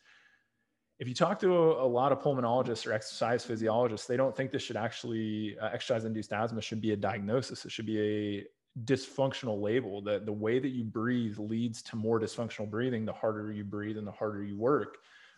if 1.00 1.08
you 1.08 1.16
talk 1.16 1.40
to 1.40 1.56
a, 1.56 1.86
a, 1.86 1.88
lot 1.88 2.12
of 2.12 2.20
pulmonologists 2.22 2.86
or 2.86 2.92
exercise 2.92 3.46
physiologists, 3.46 4.06
they 4.06 4.18
don't 4.18 4.36
think 4.36 4.52
this 4.52 4.62
should 4.62 4.76
actually 4.76 5.58
uh, 5.60 5.70
exercise 5.72 6.04
induced 6.04 6.34
asthma 6.34 6.62
should 6.62 6.82
be 6.82 6.92
a 6.92 6.98
diagnosis. 6.98 7.66
It 7.66 7.72
should 7.72 7.86
be 7.86 8.00
a 8.00 8.46
dysfunctional 8.84 9.62
label 9.62 10.02
that 10.04 10.26
the 10.26 10.34
way 10.34 10.60
that 10.60 10.70
you 10.70 10.84
breathe 10.84 11.38
leads 11.40 11.82
to 11.84 11.96
more 11.96 12.20
dysfunctional 12.20 12.70
breathing. 12.70 13.06
The 13.06 13.14
harder 13.14 13.52
you 13.52 13.64
breathe 13.64 13.98
and 13.98 14.06
the 14.06 14.12
harder 14.12 14.44
you 14.44 14.58
work, 14.58 14.98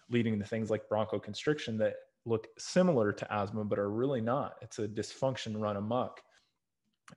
leading 0.10 0.40
to 0.40 0.46
things 0.46 0.72
like 0.72 0.90
bronchoconstriction 0.90 1.78
that 1.78 1.94
look 2.26 2.48
similar 2.58 3.12
to 3.12 3.34
asthma, 3.34 3.64
but 3.64 3.78
are 3.78 3.92
really 3.92 4.22
not. 4.22 4.56
It's 4.62 4.80
a 4.80 4.88
dysfunction 4.88 5.62
run 5.62 5.78
amok. 5.78 6.22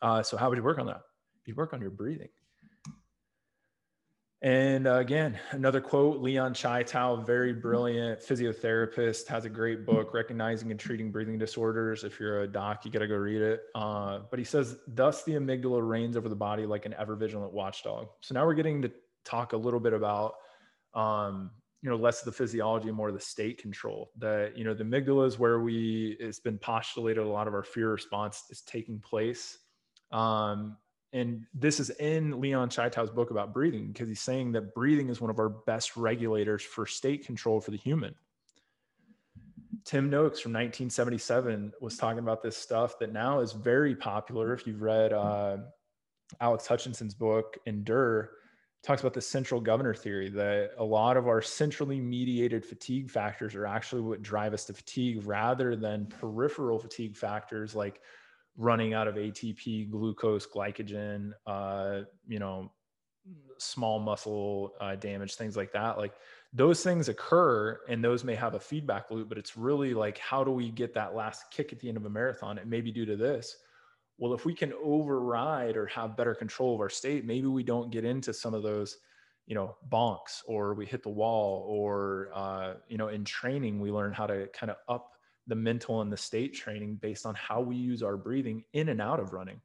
Uh, 0.03 0.23
so 0.23 0.37
how 0.37 0.51
would 0.51 0.59
you 0.59 0.65
work 0.65 0.79
on 0.79 0.87
that? 0.87 1.01
You 1.47 1.55
work 1.55 1.73
on 1.73 1.81
your 1.81 1.91
breathing. 1.91 2.29
And 4.45 4.87
uh, 4.87 4.97
again, 4.97 5.39
another 5.53 5.81
quote 5.81 6.21
Leon 6.21 6.53
Chaitow, 6.53 7.25
very 7.25 7.55
brilliant 7.55 8.21
physiotherapist, 8.21 9.27
has 9.27 9.47
a 9.47 9.49
great 9.49 9.87
book, 9.87 10.13
Recognizing 10.13 10.71
and 10.71 10.79
Treating 10.79 11.11
Breathing 11.11 11.39
Disorders. 11.39 12.05
If 12.05 12.21
you're 12.21 12.43
a 12.43 12.47
doc, 12.47 12.85
you 12.85 12.91
got 12.91 12.99
to 12.99 13.09
go 13.09 13.17
read 13.17 13.41
it. 13.41 13.63
Uh, 13.75 14.19
but 14.29 14.39
he 14.39 14.45
says, 14.45 14.77
Thus 14.87 15.25
the 15.25 15.33
amygdala 15.33 15.81
reigns 15.89 16.15
over 16.15 16.29
the 16.29 16.37
body 16.37 16.67
like 16.67 16.85
an 16.85 16.95
ever 16.99 17.17
vigilant 17.17 17.55
watchdog. 17.55 18.09
So 18.21 18.35
now 18.35 18.45
we're 18.45 18.53
getting 18.53 18.83
to 18.83 18.93
talk 19.25 19.55
a 19.55 19.57
little 19.57 19.81
bit 19.81 19.95
about, 19.95 20.35
um, 20.93 21.51
you 21.81 21.89
know, 21.89 21.97
less 21.97 22.19
of 22.19 22.27
the 22.27 22.33
physiology, 22.33 22.91
more 22.91 23.09
of 23.09 23.15
the 23.15 23.21
state 23.21 23.63
control. 23.63 24.11
That, 24.19 24.59
you 24.59 24.65
know, 24.65 24.75
the 24.75 24.85
amygdala 24.85 25.27
is 25.27 25.39
where 25.39 25.61
we, 25.61 26.19
it's 26.21 26.41
been 26.41 26.59
postulated 26.59 27.25
a 27.25 27.29
lot 27.29 27.49
of 27.49 27.55
our 27.55 27.65
fear 27.65 27.91
response 27.93 28.43
is 28.51 28.61
taking 28.61 29.01
place. 29.01 29.57
Um, 30.13 30.77
and 31.15 31.47
this 31.55 31.79
is 31.79 31.91
in 31.91 32.41
Leon 32.41 32.69
Chaitow's 32.71 33.09
book 33.09 33.31
about 33.31 33.55
breathing 33.55 33.87
because 33.87 34.09
he's 34.09 34.21
saying 34.21 34.51
that 34.53 34.75
breathing 34.75 35.09
is 35.09 35.21
one 35.21 35.31
of 35.31 35.39
our 35.39 35.49
best 35.49 35.97
regulators 35.97 36.61
for 36.61 36.87
state 36.87 37.25
control 37.25 37.61
for 37.61 37.71
the 37.71 37.77
human. 37.77 38.17
Tim 39.85 40.11
Noakes 40.11 40.41
from 40.41 40.53
1977 40.53 41.73
was 41.81 41.97
talking 41.97 42.19
about 42.19 42.43
this 42.43 42.57
stuff 42.57 42.99
that 42.99 43.13
now 43.13 43.41
is 43.41 43.53
very 43.53 43.95
popular. 43.95 44.53
If 44.53 44.67
you've 44.67 44.83
read 44.83 45.13
uh, 45.13 45.59
Alex 46.41 46.67
Hutchinson's 46.67 47.15
book 47.15 47.59
Endure, 47.67 48.31
talks 48.83 49.01
about 49.01 49.15
the 49.15 49.21
central 49.21 49.61
governor 49.61 49.95
theory 49.95 50.29
that 50.31 50.73
a 50.79 50.85
lot 50.85 51.17
of 51.17 51.29
our 51.29 51.41
centrally 51.41 52.01
mediated 52.01 52.67
fatigue 52.67 53.09
factors 53.09 53.55
are 53.55 53.67
actually 53.67 54.03
what 54.03 54.21
drive 54.21 54.53
us 54.53 54.65
to 54.65 54.75
fatigue 54.75 55.27
rather 55.27 55.77
than 55.77 56.07
peripheral 56.07 56.79
fatigue 56.79 57.17
factors 57.17 57.75
like 57.75 58.01
running 58.57 58.95
out 58.95 59.09
of 59.09 59.17
ATP, 59.17 59.91
glucose, 59.91 60.47
glycogen, 60.47 61.33
uh, 61.47 62.01
you 62.27 62.39
know, 62.39 62.71
small 63.59 63.99
muscle 63.99 64.75
uh, 64.81 64.95
damage, 64.97 65.35
things 65.37 65.57
like 65.57 65.73
that. 65.73 65.99
Like 65.99 66.15
those 66.53 66.83
things 66.83 67.09
occur 67.09 67.81
and 67.89 68.05
those 68.05 68.23
may 68.23 68.35
have 68.35 68.55
a 68.55 68.61
feedback 68.61 69.11
loop, 69.11 69.29
but 69.29 69.39
it's 69.39 69.57
really 69.57 69.95
like, 69.95 70.19
how 70.19 70.45
do 70.45 70.51
we 70.51 70.71
get 70.71 70.95
that 70.95 71.15
last 71.15 71.51
kick 71.51 71.73
at 71.73 71.81
the 71.81 71.89
end 71.89 71.97
of 71.97 72.05
a 72.05 72.11
marathon? 72.11 72.59
It 72.59 72.67
may 72.67 72.81
be 72.81 72.93
due 72.93 73.07
to 73.07 73.17
this 73.17 73.57
well 74.19 74.35
if 74.35 74.45
we 74.45 74.55
can 74.55 74.73
override 74.83 75.77
or 75.77 75.87
have 75.87 76.17
better 76.17 76.35
control 76.35 76.75
of 76.75 76.81
our 76.81 76.89
state 76.89 77.25
maybe 77.25 77.47
we 77.47 77.63
don't 77.63 77.91
get 77.91 78.05
into 78.05 78.33
some 78.33 78.55
of 78.55 78.63
those 78.63 78.99
you 79.47 79.55
know 79.55 79.77
bonks 79.91 80.43
or 80.47 80.75
we 80.75 80.87
hit 80.87 81.03
the 81.03 81.09
wall 81.09 81.65
or 81.69 82.29
uh, 82.35 82.75
you 82.89 82.97
know 82.97 83.09
in 83.09 83.25
training 83.25 83.81
we 83.81 83.91
learn 83.91 84.13
how 84.13 84.27
to 84.27 84.47
kind 84.49 84.71
of 84.71 84.77
up 84.89 85.13
the 85.47 85.55
mental 85.55 86.01
and 86.01 86.13
the 86.13 86.17
state 86.17 86.55
training 86.55 86.97
based 86.97 87.27
on 87.27 87.35
how 87.35 87.61
we 87.61 87.77
use 87.77 88.03
our 88.03 88.17
breathing 88.17 88.65
in 88.73 88.89
and 88.89 89.01
out 89.01 89.21
of 89.21 89.33
running 89.33 89.61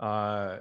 uh, 0.00 0.58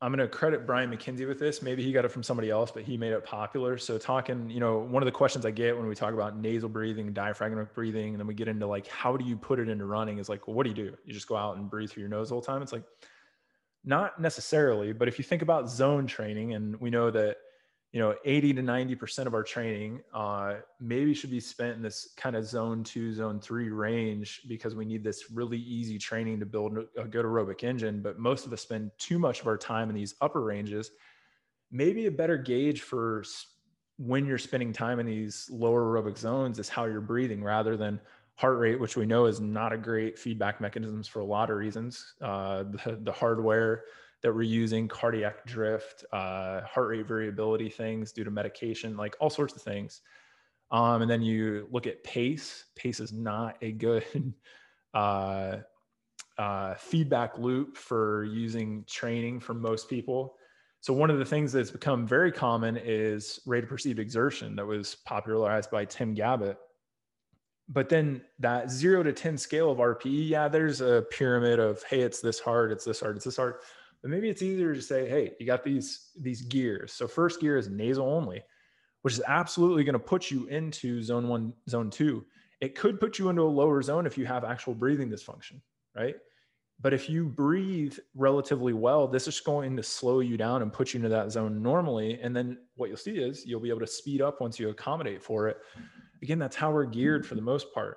I'm 0.00 0.12
going 0.12 0.18
to 0.18 0.28
credit 0.28 0.66
Brian 0.66 0.90
McKenzie 0.90 1.26
with 1.26 1.38
this. 1.38 1.62
Maybe 1.62 1.82
he 1.82 1.90
got 1.90 2.04
it 2.04 2.10
from 2.10 2.22
somebody 2.22 2.50
else, 2.50 2.70
but 2.70 2.82
he 2.82 2.96
made 2.96 3.12
it 3.12 3.24
popular. 3.24 3.78
So 3.78 3.96
talking, 3.96 4.50
you 4.50 4.60
know, 4.60 4.78
one 4.78 5.02
of 5.02 5.06
the 5.06 5.12
questions 5.12 5.46
I 5.46 5.50
get 5.50 5.76
when 5.76 5.86
we 5.86 5.94
talk 5.94 6.12
about 6.12 6.36
nasal 6.36 6.68
breathing, 6.68 7.12
diaphragmatic 7.12 7.74
breathing, 7.74 8.10
and 8.10 8.18
then 8.18 8.26
we 8.26 8.34
get 8.34 8.46
into 8.46 8.66
like, 8.66 8.86
how 8.86 9.16
do 9.16 9.24
you 9.24 9.36
put 9.36 9.58
it 9.58 9.68
into 9.68 9.86
running 9.86 10.18
is 10.18 10.28
like, 10.28 10.46
well, 10.46 10.54
what 10.54 10.64
do 10.64 10.68
you 10.68 10.76
do? 10.76 10.96
You 11.04 11.14
just 11.14 11.26
go 11.26 11.36
out 11.36 11.56
and 11.56 11.70
breathe 11.70 11.90
through 11.90 12.02
your 12.02 12.10
nose 12.10 12.28
the 12.28 12.34
whole 12.34 12.42
time. 12.42 12.60
It's 12.60 12.72
like, 12.72 12.84
not 13.82 14.20
necessarily, 14.20 14.92
but 14.92 15.08
if 15.08 15.18
you 15.18 15.24
think 15.24 15.42
about 15.42 15.70
zone 15.70 16.06
training, 16.06 16.54
and 16.54 16.78
we 16.80 16.90
know 16.90 17.10
that 17.10 17.36
you 17.94 18.00
know 18.00 18.12
80 18.24 18.54
to 18.54 18.62
90 18.62 18.96
percent 18.96 19.28
of 19.28 19.34
our 19.34 19.44
training 19.44 20.00
uh, 20.12 20.54
maybe 20.80 21.14
should 21.14 21.30
be 21.30 21.38
spent 21.38 21.76
in 21.76 21.82
this 21.82 22.12
kind 22.16 22.34
of 22.34 22.44
zone 22.44 22.82
two 22.82 23.14
zone 23.14 23.38
three 23.40 23.70
range 23.70 24.42
because 24.48 24.74
we 24.74 24.84
need 24.84 25.04
this 25.04 25.30
really 25.30 25.58
easy 25.58 25.96
training 25.96 26.40
to 26.40 26.46
build 26.46 26.76
a 26.98 27.04
good 27.04 27.24
aerobic 27.24 27.62
engine 27.62 28.02
but 28.02 28.18
most 28.18 28.46
of 28.46 28.52
us 28.52 28.60
spend 28.60 28.90
too 28.98 29.18
much 29.18 29.40
of 29.40 29.46
our 29.46 29.56
time 29.56 29.88
in 29.88 29.94
these 29.94 30.16
upper 30.20 30.42
ranges. 30.42 30.90
Maybe 31.70 32.06
a 32.06 32.10
better 32.10 32.36
gauge 32.36 32.82
for 32.82 33.22
when 33.96 34.26
you're 34.26 34.38
spending 34.38 34.72
time 34.72 34.98
in 34.98 35.06
these 35.06 35.48
lower 35.52 35.84
aerobic 35.84 36.18
zones 36.18 36.58
is 36.58 36.68
how 36.68 36.86
you're 36.86 37.00
breathing 37.00 37.44
rather 37.44 37.76
than 37.76 38.00
heart 38.34 38.58
rate 38.58 38.80
which 38.80 38.96
we 38.96 39.06
know 39.06 39.26
is 39.26 39.40
not 39.40 39.72
a 39.72 39.78
great 39.78 40.18
feedback 40.18 40.60
mechanisms 40.60 41.06
for 41.06 41.20
a 41.20 41.24
lot 41.24 41.48
of 41.48 41.56
reasons 41.56 42.14
uh, 42.20 42.64
the, 42.64 42.98
the 43.02 43.12
hardware 43.12 43.84
that 44.24 44.34
we're 44.34 44.40
using 44.40 44.88
cardiac 44.88 45.44
drift, 45.44 46.02
uh, 46.10 46.62
heart 46.62 46.88
rate 46.88 47.06
variability 47.06 47.68
things 47.68 48.10
due 48.10 48.24
to 48.24 48.30
medication, 48.30 48.96
like 48.96 49.14
all 49.20 49.28
sorts 49.28 49.54
of 49.54 49.60
things. 49.60 50.00
Um, 50.70 51.02
and 51.02 51.10
then 51.10 51.20
you 51.20 51.68
look 51.70 51.86
at 51.86 52.02
pace. 52.02 52.64
Pace 52.74 53.00
is 53.00 53.12
not 53.12 53.58
a 53.60 53.70
good 53.70 54.32
uh, 54.94 55.58
uh, 56.38 56.74
feedback 56.76 57.36
loop 57.36 57.76
for 57.76 58.24
using 58.24 58.86
training 58.88 59.40
for 59.40 59.52
most 59.52 59.90
people. 59.90 60.36
So 60.80 60.94
one 60.94 61.10
of 61.10 61.18
the 61.18 61.24
things 61.26 61.52
that's 61.52 61.70
become 61.70 62.06
very 62.06 62.32
common 62.32 62.78
is 62.78 63.40
rate 63.44 63.64
of 63.64 63.68
perceived 63.68 63.98
exertion 63.98 64.56
that 64.56 64.64
was 64.64 64.96
popularized 65.04 65.70
by 65.70 65.84
Tim 65.84 66.16
Gabbett. 66.16 66.56
But 67.68 67.90
then 67.90 68.22
that 68.38 68.70
zero 68.70 69.02
to 69.02 69.12
10 69.12 69.36
scale 69.36 69.70
of 69.70 69.78
RPE, 69.78 70.28
yeah, 70.30 70.48
there's 70.48 70.80
a 70.80 71.04
pyramid 71.10 71.58
of, 71.58 71.82
hey, 71.82 72.00
it's 72.00 72.20
this 72.20 72.40
hard, 72.40 72.72
it's 72.72 72.86
this 72.86 73.00
hard, 73.00 73.16
it's 73.16 73.26
this 73.26 73.36
hard. 73.36 73.56
But 74.04 74.10
maybe 74.10 74.28
it's 74.28 74.42
easier 74.42 74.74
to 74.74 74.82
say, 74.82 75.08
hey, 75.08 75.32
you 75.40 75.46
got 75.46 75.64
these 75.64 76.10
these 76.20 76.42
gears. 76.42 76.92
So 76.92 77.08
first 77.08 77.40
gear 77.40 77.56
is 77.56 77.70
nasal 77.70 78.06
only, 78.06 78.42
which 79.00 79.14
is 79.14 79.22
absolutely 79.26 79.82
going 79.82 79.94
to 79.94 79.98
put 79.98 80.30
you 80.30 80.46
into 80.48 81.02
zone 81.02 81.26
one, 81.26 81.54
zone 81.70 81.88
two. 81.88 82.26
It 82.60 82.74
could 82.74 83.00
put 83.00 83.18
you 83.18 83.30
into 83.30 83.40
a 83.40 83.48
lower 83.48 83.80
zone 83.80 84.04
if 84.04 84.18
you 84.18 84.26
have 84.26 84.44
actual 84.44 84.74
breathing 84.74 85.08
dysfunction, 85.08 85.62
right? 85.96 86.16
But 86.82 86.92
if 86.92 87.08
you 87.08 87.24
breathe 87.24 87.96
relatively 88.14 88.74
well, 88.74 89.08
this 89.08 89.26
is 89.26 89.40
going 89.40 89.74
to 89.78 89.82
slow 89.82 90.20
you 90.20 90.36
down 90.36 90.60
and 90.60 90.70
put 90.70 90.92
you 90.92 90.98
into 90.98 91.08
that 91.08 91.32
zone 91.32 91.62
normally. 91.62 92.20
And 92.20 92.36
then 92.36 92.58
what 92.74 92.88
you'll 92.88 92.98
see 92.98 93.16
is 93.16 93.46
you'll 93.46 93.58
be 93.58 93.70
able 93.70 93.80
to 93.80 93.86
speed 93.86 94.20
up 94.20 94.38
once 94.38 94.60
you 94.60 94.68
accommodate 94.68 95.22
for 95.22 95.48
it. 95.48 95.56
Again, 96.22 96.38
that's 96.38 96.56
how 96.56 96.70
we're 96.70 96.84
geared 96.84 97.24
for 97.24 97.36
the 97.36 97.40
most 97.40 97.72
part. 97.72 97.96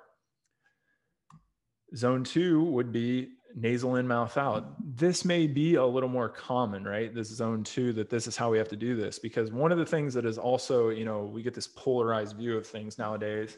Zone 1.94 2.24
two 2.24 2.64
would 2.64 2.92
be 2.92 3.32
nasal 3.54 3.96
in, 3.96 4.06
mouth 4.06 4.36
out. 4.36 4.74
This 4.96 5.24
may 5.24 5.46
be 5.46 5.74
a 5.76 5.84
little 5.84 6.08
more 6.08 6.28
common, 6.28 6.84
right? 6.84 7.14
This 7.14 7.28
zone 7.28 7.64
two, 7.64 7.92
that 7.94 8.10
this 8.10 8.26
is 8.26 8.36
how 8.36 8.50
we 8.50 8.58
have 8.58 8.68
to 8.68 8.76
do 8.76 8.96
this. 8.96 9.18
Because 9.18 9.50
one 9.50 9.72
of 9.72 9.78
the 9.78 9.86
things 9.86 10.14
that 10.14 10.24
is 10.24 10.38
also, 10.38 10.90
you 10.90 11.04
know, 11.04 11.24
we 11.24 11.42
get 11.42 11.54
this 11.54 11.66
polarized 11.66 12.36
view 12.36 12.56
of 12.56 12.66
things 12.66 12.98
nowadays 12.98 13.56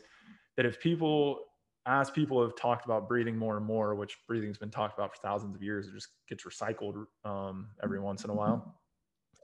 that 0.57 0.66
if 0.66 0.81
people, 0.81 1.40
as 1.87 2.11
people 2.11 2.42
have 2.42 2.55
talked 2.57 2.85
about 2.85 3.09
breathing 3.09 3.37
more 3.37 3.57
and 3.57 3.66
more, 3.66 3.94
which 3.94 4.18
breathing's 4.29 4.59
been 4.59 4.70
talked 4.70 4.98
about 4.98 5.14
for 5.14 5.20
thousands 5.22 5.55
of 5.55 5.62
years, 5.62 5.88
it 5.88 5.94
just 5.94 6.09
gets 6.29 6.44
recycled 6.44 7.05
um, 7.24 7.68
every 7.83 8.00
once 8.00 8.24
in 8.24 8.31
a 8.31 8.35
while, 8.35 8.81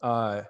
uh, 0.02 0.42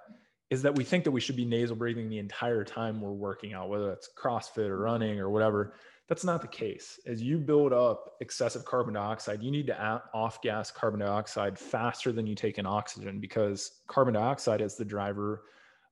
is 0.49 0.61
that 0.61 0.75
we 0.75 0.83
think 0.83 1.03
that 1.03 1.11
we 1.11 1.19
should 1.19 1.35
be 1.35 1.45
nasal 1.45 1.75
breathing 1.75 2.09
the 2.09 2.19
entire 2.19 2.63
time 2.63 3.01
we're 3.01 3.11
working 3.11 3.53
out, 3.53 3.69
whether 3.69 3.91
it's 3.91 4.09
CrossFit 4.17 4.69
or 4.69 4.77
running 4.77 5.19
or 5.19 5.29
whatever 5.29 5.73
that's 6.07 6.23
not 6.23 6.41
the 6.41 6.47
case. 6.47 6.99
As 7.05 7.21
you 7.21 7.37
build 7.37 7.73
up 7.73 8.15
excessive 8.21 8.63
carbon 8.63 8.93
dioxide, 8.93 9.43
you 9.43 9.51
need 9.51 9.67
to 9.67 10.01
off 10.13 10.41
gas 10.41 10.71
carbon 10.71 11.01
dioxide 11.01 11.59
faster 11.59 12.11
than 12.11 12.25
you 12.25 12.33
take 12.33 12.57
in 12.57 12.65
oxygen 12.65 13.19
because 13.19 13.81
carbon 13.87 14.13
dioxide 14.13 14.61
is 14.61 14.75
the 14.75 14.85
driver 14.85 15.43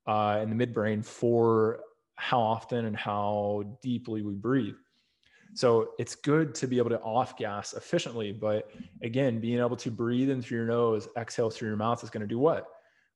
uh, 0.08 0.40
in 0.42 0.56
the 0.56 0.66
midbrain 0.66 1.04
for 1.04 1.82
how 2.16 2.40
often 2.40 2.86
and 2.86 2.96
how 2.96 3.78
deeply 3.82 4.22
we 4.22 4.34
breathe. 4.34 4.76
So 5.54 5.90
it's 6.00 6.16
good 6.16 6.56
to 6.56 6.68
be 6.68 6.78
able 6.78 6.90
to 6.92 7.00
off 7.02 7.38
gas 7.38 7.74
efficiently. 7.74 8.32
But 8.32 8.70
again, 9.02 9.40
being 9.40 9.60
able 9.60 9.78
to 9.78 9.92
breathe 9.92 10.30
in 10.30 10.42
through 10.42 10.60
your 10.60 10.68
nose, 10.68 11.08
exhale 11.18 11.50
through 11.50 11.70
your 11.70 11.78
mouth 11.78 12.04
is 12.04 12.10
going 12.10 12.22
to 12.22 12.28
do 12.28 12.40
what? 12.40 12.68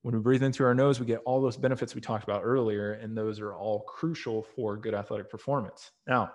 When 0.02 0.16
we 0.16 0.22
breathe 0.22 0.44
in 0.44 0.54
through 0.54 0.68
our 0.68 0.74
nose, 0.74 1.00
we 1.00 1.06
get 1.06 1.22
all 1.26 1.42
those 1.42 1.58
benefits 1.58 1.96
we 1.96 2.00
talked 2.00 2.24
about 2.24 2.42
earlier, 2.44 2.94
and 2.94 3.18
those 3.18 3.42
are 3.42 3.54
all 3.54 3.82
crucial 3.82 4.44
for 4.44 4.78
good 4.78 4.94
athletic 4.94 5.30
performance. 5.30 5.92
Now, 6.08 6.32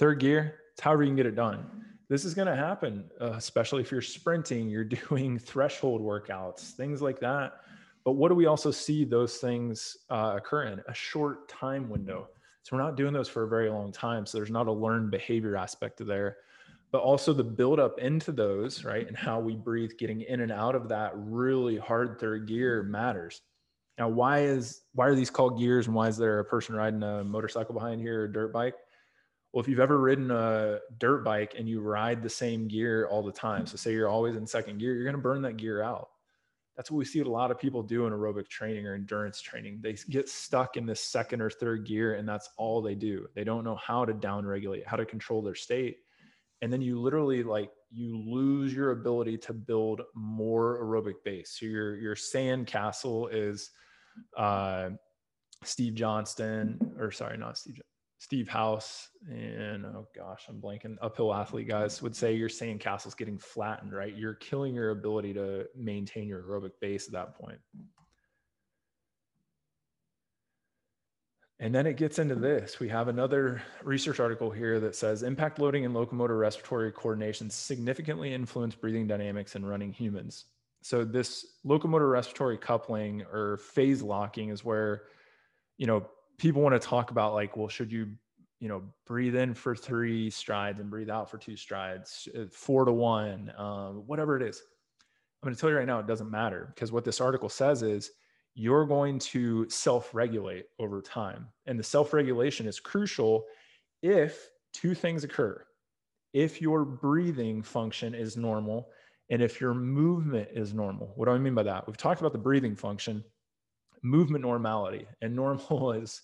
Third 0.00 0.18
gear, 0.18 0.54
it's 0.72 0.80
however 0.80 1.02
you 1.02 1.10
can 1.10 1.16
get 1.16 1.26
it 1.26 1.36
done. 1.36 1.66
This 2.08 2.24
is 2.24 2.32
going 2.32 2.48
to 2.48 2.56
happen, 2.56 3.04
uh, 3.20 3.32
especially 3.32 3.82
if 3.82 3.92
you're 3.92 4.00
sprinting, 4.00 4.70
you're 4.70 4.82
doing 5.10 5.38
threshold 5.38 6.00
workouts, 6.00 6.70
things 6.70 7.02
like 7.02 7.20
that. 7.20 7.60
But 8.02 8.12
what 8.12 8.30
do 8.30 8.34
we 8.34 8.46
also 8.46 8.70
see 8.70 9.04
those 9.04 9.36
things 9.36 9.98
uh, 10.08 10.36
occur 10.38 10.62
in? 10.68 10.80
A 10.88 10.94
short 10.94 11.50
time 11.50 11.90
window. 11.90 12.28
So 12.62 12.74
we're 12.74 12.82
not 12.82 12.96
doing 12.96 13.12
those 13.12 13.28
for 13.28 13.42
a 13.42 13.48
very 13.48 13.68
long 13.68 13.92
time. 13.92 14.24
So 14.24 14.38
there's 14.38 14.50
not 14.50 14.68
a 14.68 14.72
learned 14.72 15.10
behavior 15.10 15.54
aspect 15.54 15.98
to 15.98 16.04
there, 16.04 16.38
but 16.92 17.02
also 17.02 17.34
the 17.34 17.44
build 17.44 17.78
up 17.78 17.98
into 17.98 18.32
those, 18.32 18.86
right? 18.86 19.06
And 19.06 19.14
how 19.14 19.38
we 19.38 19.54
breathe, 19.54 19.90
getting 19.98 20.22
in 20.22 20.40
and 20.40 20.50
out 20.50 20.74
of 20.74 20.88
that 20.88 21.12
really 21.14 21.76
hard 21.76 22.18
third 22.18 22.48
gear 22.48 22.82
matters. 22.84 23.42
Now, 23.98 24.08
why 24.08 24.44
is 24.44 24.80
why 24.94 25.08
are 25.08 25.14
these 25.14 25.28
called 25.28 25.58
gears, 25.58 25.88
and 25.88 25.94
why 25.94 26.08
is 26.08 26.16
there 26.16 26.38
a 26.38 26.44
person 26.46 26.74
riding 26.74 27.02
a 27.02 27.22
motorcycle 27.22 27.74
behind 27.74 28.00
here 28.00 28.22
or 28.22 28.24
a 28.24 28.32
dirt 28.32 28.50
bike? 28.50 28.76
Well, 29.52 29.60
if 29.60 29.68
you've 29.68 29.80
ever 29.80 29.98
ridden 29.98 30.30
a 30.30 30.78
dirt 30.98 31.24
bike 31.24 31.54
and 31.58 31.68
you 31.68 31.80
ride 31.80 32.22
the 32.22 32.30
same 32.30 32.68
gear 32.68 33.06
all 33.06 33.22
the 33.22 33.32
time, 33.32 33.66
so 33.66 33.76
say 33.76 33.92
you're 33.92 34.08
always 34.08 34.36
in 34.36 34.46
second 34.46 34.78
gear, 34.78 34.94
you're 34.94 35.04
going 35.04 35.16
to 35.16 35.20
burn 35.20 35.42
that 35.42 35.56
gear 35.56 35.82
out. 35.82 36.08
That's 36.76 36.90
what 36.90 36.98
we 36.98 37.04
see 37.04 37.20
a 37.20 37.24
lot 37.24 37.50
of 37.50 37.58
people 37.58 37.82
do 37.82 38.06
in 38.06 38.12
aerobic 38.12 38.48
training 38.48 38.86
or 38.86 38.94
endurance 38.94 39.40
training. 39.40 39.80
They 39.82 39.96
get 40.08 40.28
stuck 40.28 40.76
in 40.76 40.86
this 40.86 41.00
second 41.00 41.42
or 41.42 41.50
third 41.50 41.84
gear, 41.84 42.14
and 42.14 42.28
that's 42.28 42.48
all 42.56 42.80
they 42.80 42.94
do. 42.94 43.26
They 43.34 43.44
don't 43.44 43.64
know 43.64 43.74
how 43.74 44.04
to 44.04 44.14
downregulate, 44.14 44.86
how 44.86 44.96
to 44.96 45.04
control 45.04 45.42
their 45.42 45.56
state. 45.56 45.98
And 46.62 46.72
then 46.72 46.80
you 46.80 47.00
literally 47.00 47.42
like 47.42 47.70
you 47.90 48.16
lose 48.16 48.72
your 48.72 48.92
ability 48.92 49.36
to 49.38 49.52
build 49.52 50.02
more 50.14 50.82
aerobic 50.82 51.24
base. 51.24 51.56
So 51.58 51.66
your 51.66 51.96
your 51.96 52.14
sand 52.16 52.66
castle 52.66 53.28
is 53.28 53.70
uh, 54.36 54.90
Steve 55.64 55.94
Johnston, 55.94 56.94
or 56.98 57.10
sorry, 57.10 57.36
not 57.36 57.58
Steve. 57.58 57.80
Steve 58.20 58.48
House 58.48 59.08
and 59.30 59.86
oh 59.86 60.06
gosh, 60.14 60.44
I'm 60.46 60.60
blanking. 60.60 60.96
Uphill 61.00 61.34
athlete 61.34 61.66
guys 61.66 62.02
would 62.02 62.14
say 62.14 62.34
your 62.34 62.50
sandcastle's 62.50 63.14
getting 63.14 63.38
flattened, 63.38 63.94
right? 63.94 64.14
You're 64.14 64.34
killing 64.34 64.74
your 64.74 64.90
ability 64.90 65.32
to 65.34 65.64
maintain 65.74 66.28
your 66.28 66.42
aerobic 66.42 66.72
base 66.82 67.06
at 67.06 67.14
that 67.14 67.34
point. 67.34 67.58
And 71.60 71.74
then 71.74 71.86
it 71.86 71.96
gets 71.96 72.18
into 72.18 72.34
this. 72.34 72.78
We 72.78 72.90
have 72.90 73.08
another 73.08 73.62
research 73.82 74.20
article 74.20 74.50
here 74.50 74.80
that 74.80 74.94
says 74.94 75.22
impact 75.22 75.58
loading 75.58 75.86
and 75.86 75.94
locomotor 75.94 76.36
respiratory 76.36 76.92
coordination 76.92 77.48
significantly 77.48 78.34
influence 78.34 78.74
breathing 78.74 79.06
dynamics 79.06 79.56
in 79.56 79.64
running 79.64 79.94
humans. 79.94 80.44
So 80.82 81.04
this 81.04 81.46
locomotor 81.64 82.08
respiratory 82.08 82.58
coupling 82.58 83.22
or 83.32 83.56
phase 83.56 84.02
locking 84.02 84.50
is 84.50 84.62
where, 84.62 85.04
you 85.78 85.86
know, 85.86 86.06
people 86.40 86.62
want 86.62 86.80
to 86.80 86.86
talk 86.88 87.10
about 87.10 87.34
like, 87.34 87.56
well, 87.56 87.68
should 87.68 87.92
you, 87.92 88.08
you 88.58 88.68
know, 88.68 88.82
breathe 89.06 89.36
in 89.36 89.54
for 89.54 89.76
three 89.76 90.30
strides 90.30 90.80
and 90.80 90.90
breathe 90.90 91.10
out 91.10 91.30
for 91.30 91.38
two 91.38 91.56
strides, 91.56 92.28
uh, 92.36 92.44
four 92.50 92.84
to 92.84 92.92
one, 92.92 93.52
um, 93.56 94.02
whatever 94.06 94.36
it 94.36 94.42
is. 94.42 94.62
I'm 95.42 95.46
going 95.46 95.54
to 95.54 95.60
tell 95.60 95.70
you 95.70 95.76
right 95.76 95.86
now, 95.86 96.00
it 96.00 96.06
doesn't 96.06 96.30
matter 96.30 96.72
because 96.74 96.92
what 96.92 97.04
this 97.04 97.20
article 97.20 97.48
says 97.48 97.82
is 97.82 98.10
you're 98.54 98.84
going 98.84 99.18
to 99.18 99.68
self 99.70 100.14
regulate 100.14 100.66
over 100.78 101.00
time. 101.00 101.46
And 101.66 101.78
the 101.78 101.84
self 101.84 102.12
regulation 102.12 102.66
is 102.66 102.80
crucial 102.80 103.44
if 104.02 104.50
two 104.72 104.94
things 104.94 105.24
occur 105.24 105.64
if 106.32 106.60
your 106.60 106.84
breathing 106.84 107.62
function 107.62 108.14
is 108.14 108.36
normal 108.36 108.88
and 109.30 109.42
if 109.42 109.60
your 109.60 109.74
movement 109.74 110.48
is 110.52 110.74
normal. 110.74 111.12
What 111.16 111.26
do 111.26 111.32
I 111.32 111.38
mean 111.38 111.54
by 111.54 111.62
that? 111.64 111.86
We've 111.86 111.96
talked 111.96 112.20
about 112.20 112.32
the 112.32 112.38
breathing 112.38 112.76
function, 112.76 113.24
movement 114.02 114.42
normality, 114.42 115.06
and 115.22 115.34
normal 115.34 115.92
is, 116.00 116.22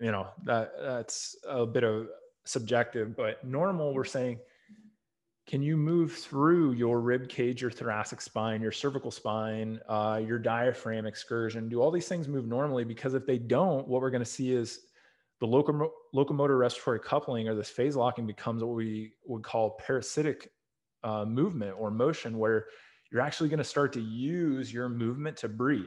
you 0.00 0.12
know, 0.12 0.28
that 0.44 0.72
that's 0.80 1.36
a 1.48 1.66
bit 1.66 1.84
of 1.84 2.08
subjective, 2.44 3.16
but 3.16 3.44
normal, 3.44 3.92
we're 3.94 4.04
saying, 4.04 4.38
can 5.46 5.62
you 5.62 5.78
move 5.78 6.12
through 6.12 6.72
your 6.72 7.00
rib 7.00 7.28
cage, 7.28 7.62
your 7.62 7.70
thoracic 7.70 8.20
spine, 8.20 8.60
your 8.60 8.70
cervical 8.70 9.10
spine, 9.10 9.80
uh, 9.88 10.20
your 10.22 10.38
diaphragm 10.38 11.06
excursion? 11.06 11.68
Do 11.70 11.80
all 11.80 11.90
these 11.90 12.06
things 12.06 12.28
move 12.28 12.46
normally? 12.46 12.84
Because 12.84 13.14
if 13.14 13.26
they 13.26 13.38
don't, 13.38 13.88
what 13.88 14.02
we're 14.02 14.10
going 14.10 14.22
to 14.22 14.26
see 14.26 14.52
is 14.52 14.80
the 15.40 15.46
locomotor 15.46 16.58
respiratory 16.58 17.00
coupling 17.00 17.48
or 17.48 17.54
this 17.54 17.70
phase 17.70 17.96
locking 17.96 18.26
becomes 18.26 18.62
what 18.62 18.74
we 18.74 19.12
would 19.24 19.42
call 19.42 19.78
parasitic 19.86 20.50
uh, 21.02 21.24
movement 21.24 21.74
or 21.78 21.90
motion, 21.90 22.38
where 22.38 22.66
you're 23.10 23.22
actually 23.22 23.48
going 23.48 23.58
to 23.58 23.64
start 23.64 23.92
to 23.94 24.00
use 24.00 24.70
your 24.70 24.88
movement 24.88 25.36
to 25.38 25.48
breathe. 25.48 25.86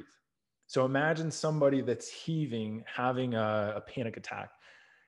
So 0.71 0.85
imagine 0.85 1.29
somebody 1.31 1.81
that's 1.81 2.09
heaving, 2.09 2.85
having 2.87 3.33
a, 3.33 3.73
a 3.75 3.81
panic 3.81 4.15
attack. 4.15 4.51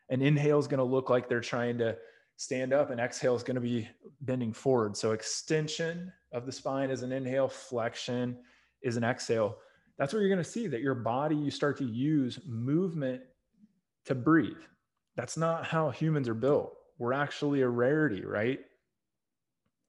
An 0.10 0.21
inhale 0.21 0.60
is 0.60 0.67
going 0.67 0.80
to 0.80 0.84
look 0.84 1.10
like 1.10 1.30
they're 1.30 1.39
trying 1.39 1.78
to 1.78 1.95
stand 2.36 2.73
up, 2.73 2.89
and 2.89 2.99
exhale 2.99 3.34
is 3.34 3.43
going 3.43 3.56
to 3.56 3.62
be 3.62 3.88
bending 4.19 4.52
forward. 4.52 4.97
So 4.97 5.13
extension 5.13 6.12
of 6.34 6.45
the 6.45 6.52
spine 6.52 6.89
is 6.89 7.02
an 7.02 7.13
inhale, 7.13 7.47
flexion 7.47 8.39
is 8.82 8.97
an 8.97 9.06
exhale. 9.06 9.56
That's 9.97 10.12
where 10.12 10.21
you're 10.21 10.30
going 10.30 10.43
to 10.43 10.52
see 10.52 10.67
that 10.67 10.82
your 10.82 10.95
body, 10.95 11.38
you 11.38 11.49
start 11.49 11.78
to 11.78 11.86
use 11.86 12.41
movement 12.45 13.21
to 14.04 14.15
breathe. 14.15 14.58
That's 15.15 15.38
not 15.38 15.65
how 15.65 15.91
humans 15.91 16.28
are 16.28 16.34
built. 16.34 16.73
We're 16.97 17.13
actually 17.13 17.62
a 17.62 17.69
rarity, 17.69 18.26
right? 18.26 18.60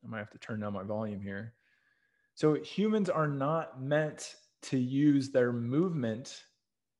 I 0.04 0.08
might 0.08 0.18
have 0.18 0.30
to 0.30 0.38
turn 0.38 0.60
down 0.60 0.74
my 0.74 0.84
volume 0.84 1.20
here. 1.20 1.54
So 2.36 2.54
humans 2.54 3.10
are 3.10 3.26
not 3.26 3.82
meant 3.82 4.36
to 4.64 4.78
use 4.78 5.30
their 5.30 5.52
movement 5.52 6.44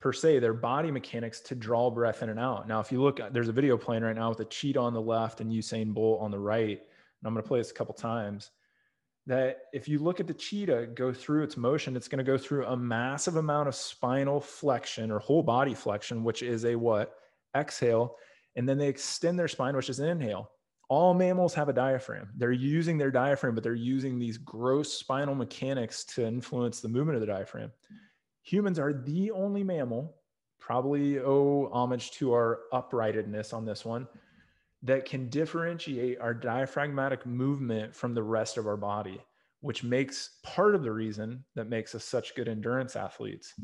per 0.00 0.12
se, 0.12 0.38
their 0.38 0.54
body 0.54 0.90
mechanics 0.90 1.40
to 1.40 1.54
draw 1.54 1.90
breath 1.90 2.22
in 2.22 2.28
and 2.28 2.38
out. 2.38 2.68
Now, 2.68 2.80
if 2.80 2.92
you 2.92 3.02
look, 3.02 3.20
there's 3.32 3.48
a 3.48 3.52
video 3.52 3.76
playing 3.78 4.02
right 4.02 4.14
now 4.14 4.28
with 4.28 4.40
a 4.40 4.44
cheetah 4.44 4.78
on 4.78 4.92
the 4.92 5.00
left 5.00 5.40
and 5.40 5.50
Usain 5.50 5.94
Bolt 5.94 6.20
on 6.20 6.30
the 6.30 6.38
right. 6.38 6.78
And 6.78 7.26
I'm 7.26 7.32
going 7.32 7.42
to 7.42 7.48
play 7.48 7.60
this 7.60 7.70
a 7.70 7.74
couple 7.74 7.94
times. 7.94 8.50
That 9.26 9.62
if 9.72 9.88
you 9.88 10.00
look 10.00 10.20
at 10.20 10.26
the 10.26 10.34
cheetah 10.34 10.88
go 10.94 11.10
through 11.10 11.44
its 11.44 11.56
motion, 11.56 11.96
it's 11.96 12.08
going 12.08 12.18
to 12.18 12.30
go 12.30 12.36
through 12.36 12.66
a 12.66 12.76
massive 12.76 13.36
amount 13.36 13.68
of 13.68 13.74
spinal 13.74 14.38
flexion 14.38 15.10
or 15.10 15.18
whole 15.18 15.42
body 15.42 15.72
flexion, 15.72 16.22
which 16.22 16.42
is 16.42 16.66
a 16.66 16.76
what? 16.76 17.14
Exhale. 17.56 18.16
And 18.56 18.68
then 18.68 18.76
they 18.76 18.88
extend 18.88 19.38
their 19.38 19.48
spine, 19.48 19.74
which 19.74 19.88
is 19.88 20.00
an 20.00 20.08
inhale 20.08 20.50
all 20.88 21.14
mammals 21.14 21.54
have 21.54 21.68
a 21.68 21.72
diaphragm. 21.72 22.28
They're 22.36 22.52
using 22.52 22.98
their 22.98 23.10
diaphragm, 23.10 23.54
but 23.54 23.64
they're 23.64 23.74
using 23.74 24.18
these 24.18 24.38
gross 24.38 24.92
spinal 24.92 25.34
mechanics 25.34 26.04
to 26.04 26.26
influence 26.26 26.80
the 26.80 26.88
movement 26.88 27.16
of 27.16 27.20
the 27.20 27.26
diaphragm. 27.26 27.72
Humans 28.42 28.78
are 28.78 28.92
the 28.92 29.30
only 29.30 29.64
mammal, 29.64 30.16
probably 30.60 31.18
owe 31.18 31.70
homage 31.72 32.10
to 32.12 32.32
our 32.32 32.60
uprightedness 32.72 33.54
on 33.54 33.64
this 33.64 33.84
one, 33.84 34.06
that 34.82 35.06
can 35.06 35.30
differentiate 35.30 36.20
our 36.20 36.34
diaphragmatic 36.34 37.24
movement 37.24 37.94
from 37.94 38.14
the 38.14 38.22
rest 38.22 38.58
of 38.58 38.66
our 38.66 38.76
body, 38.76 39.18
which 39.60 39.82
makes 39.82 40.38
part 40.42 40.74
of 40.74 40.82
the 40.82 40.92
reason 40.92 41.42
that 41.54 41.70
makes 41.70 41.94
us 41.94 42.04
such 42.04 42.34
good 42.34 42.48
endurance 42.48 42.94
athletes. 42.94 43.54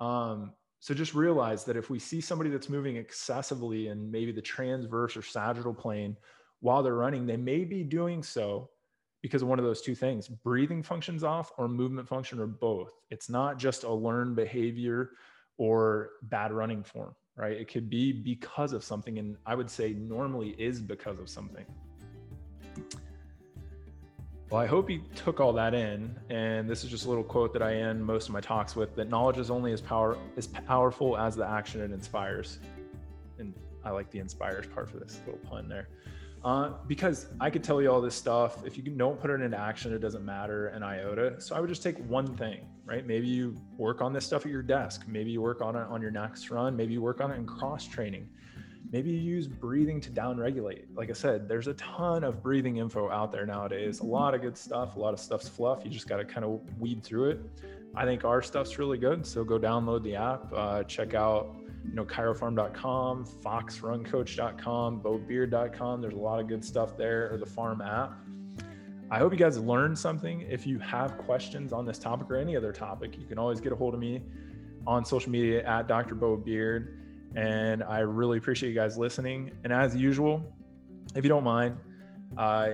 Um, 0.00 0.52
so 0.80 0.92
just 0.92 1.14
realize 1.14 1.64
that 1.64 1.76
if 1.76 1.88
we 1.88 2.00
see 2.00 2.20
somebody 2.20 2.50
that's 2.50 2.68
moving 2.68 2.96
excessively 2.96 3.88
in 3.88 4.10
maybe 4.10 4.32
the 4.32 4.42
transverse 4.42 5.16
or 5.16 5.22
sagittal 5.22 5.74
plane 5.74 6.16
while 6.66 6.82
they're 6.82 6.96
running, 6.96 7.26
they 7.26 7.36
may 7.36 7.64
be 7.64 7.84
doing 7.84 8.24
so 8.24 8.68
because 9.22 9.40
of 9.40 9.46
one 9.46 9.60
of 9.60 9.64
those 9.64 9.80
two 9.80 9.94
things 9.94 10.26
breathing 10.26 10.82
functions 10.82 11.22
off 11.22 11.52
or 11.58 11.68
movement 11.68 12.08
function 12.08 12.40
or 12.40 12.48
both. 12.48 12.90
It's 13.08 13.30
not 13.30 13.56
just 13.56 13.84
a 13.84 13.92
learned 13.92 14.34
behavior 14.34 15.12
or 15.58 16.10
bad 16.22 16.50
running 16.50 16.82
form, 16.82 17.14
right? 17.36 17.52
It 17.52 17.68
could 17.68 17.88
be 17.88 18.10
because 18.10 18.72
of 18.72 18.82
something. 18.82 19.20
And 19.20 19.36
I 19.46 19.54
would 19.54 19.70
say 19.70 19.92
normally 19.92 20.56
is 20.58 20.80
because 20.80 21.20
of 21.20 21.28
something. 21.28 21.64
Well, 24.50 24.60
I 24.60 24.66
hope 24.66 24.90
you 24.90 25.02
took 25.14 25.38
all 25.38 25.52
that 25.52 25.72
in. 25.72 26.18
And 26.30 26.68
this 26.68 26.82
is 26.82 26.90
just 26.90 27.06
a 27.06 27.08
little 27.08 27.22
quote 27.22 27.52
that 27.52 27.62
I 27.62 27.76
end 27.76 28.04
most 28.04 28.26
of 28.26 28.32
my 28.32 28.40
talks 28.40 28.74
with 28.74 28.96
that 28.96 29.08
knowledge 29.08 29.38
is 29.38 29.52
only 29.52 29.72
as 29.72 29.80
power 29.80 30.18
as 30.36 30.48
powerful 30.48 31.16
as 31.16 31.36
the 31.36 31.46
action 31.46 31.80
it 31.80 31.92
inspires. 31.92 32.58
And 33.38 33.54
I 33.84 33.90
like 33.90 34.10
the 34.10 34.18
inspires 34.18 34.66
part 34.66 34.90
for 34.90 34.98
this 34.98 35.20
little 35.26 35.40
pun 35.48 35.68
there. 35.68 35.86
Uh, 36.44 36.74
because 36.86 37.26
I 37.40 37.50
could 37.50 37.64
tell 37.64 37.82
you 37.82 37.90
all 37.90 38.00
this 38.00 38.14
stuff. 38.14 38.64
If 38.64 38.76
you 38.76 38.82
don't 38.84 39.20
put 39.20 39.30
it 39.30 39.40
into 39.40 39.58
action, 39.58 39.92
it 39.92 39.98
doesn't 39.98 40.24
matter 40.24 40.68
an 40.68 40.82
iota. 40.82 41.40
So 41.40 41.56
I 41.56 41.60
would 41.60 41.68
just 41.68 41.82
take 41.82 41.98
one 42.08 42.36
thing, 42.36 42.68
right? 42.84 43.04
Maybe 43.04 43.26
you 43.26 43.56
work 43.76 44.00
on 44.00 44.12
this 44.12 44.24
stuff 44.24 44.46
at 44.46 44.52
your 44.52 44.62
desk. 44.62 45.04
Maybe 45.08 45.30
you 45.30 45.42
work 45.42 45.60
on 45.60 45.74
it 45.74 45.86
on 45.88 46.00
your 46.00 46.12
next 46.12 46.50
run. 46.50 46.76
Maybe 46.76 46.92
you 46.92 47.02
work 47.02 47.20
on 47.20 47.32
it 47.32 47.36
in 47.36 47.46
cross 47.46 47.86
training. 47.86 48.28
Maybe 48.92 49.10
you 49.10 49.18
use 49.18 49.48
breathing 49.48 50.00
to 50.02 50.10
down 50.10 50.38
regulate. 50.38 50.86
Like 50.94 51.10
I 51.10 51.14
said, 51.14 51.48
there's 51.48 51.66
a 51.66 51.74
ton 51.74 52.22
of 52.22 52.42
breathing 52.42 52.76
info 52.76 53.10
out 53.10 53.32
there 53.32 53.44
nowadays. 53.44 53.98
A 53.98 54.06
lot 54.06 54.32
of 54.32 54.40
good 54.40 54.56
stuff. 54.56 54.94
A 54.94 54.98
lot 55.00 55.12
of 55.12 55.18
stuff's 55.18 55.48
fluff. 55.48 55.80
You 55.84 55.90
just 55.90 56.08
got 56.08 56.18
to 56.18 56.24
kind 56.24 56.44
of 56.44 56.60
weed 56.78 57.02
through 57.02 57.30
it. 57.30 57.40
I 57.96 58.04
think 58.04 58.24
our 58.24 58.42
stuff's 58.42 58.78
really 58.78 58.98
good. 58.98 59.26
So 59.26 59.42
go 59.42 59.58
download 59.58 60.04
the 60.04 60.14
app, 60.14 60.52
uh, 60.54 60.84
check 60.84 61.14
out 61.14 61.56
you 61.88 61.94
know, 61.94 62.04
chirofarm.com, 62.04 63.24
foxruncoach.com, 63.24 65.00
bobeard.com. 65.00 66.00
There's 66.00 66.14
a 66.14 66.18
lot 66.18 66.40
of 66.40 66.48
good 66.48 66.64
stuff 66.64 66.96
there, 66.96 67.32
or 67.32 67.38
the 67.38 67.46
farm 67.46 67.80
app. 67.80 68.18
I 69.10 69.18
hope 69.18 69.32
you 69.32 69.38
guys 69.38 69.58
learned 69.58 69.98
something. 69.98 70.40
If 70.42 70.66
you 70.66 70.78
have 70.80 71.16
questions 71.16 71.72
on 71.72 71.86
this 71.86 71.98
topic 71.98 72.28
or 72.28 72.36
any 72.36 72.56
other 72.56 72.72
topic, 72.72 73.16
you 73.16 73.24
can 73.24 73.38
always 73.38 73.60
get 73.60 73.72
a 73.72 73.76
hold 73.76 73.94
of 73.94 74.00
me 74.00 74.22
on 74.86 75.04
social 75.04 75.30
media 75.30 75.64
at 75.64 75.86
Dr. 75.86 76.14
Bo 76.16 76.36
Beard. 76.36 76.98
And 77.36 77.84
I 77.84 78.00
really 78.00 78.38
appreciate 78.38 78.70
you 78.70 78.74
guys 78.74 78.98
listening. 78.98 79.52
And 79.62 79.72
as 79.72 79.94
usual, 79.94 80.52
if 81.14 81.24
you 81.24 81.28
don't 81.28 81.44
mind, 81.44 81.76
uh, 82.36 82.70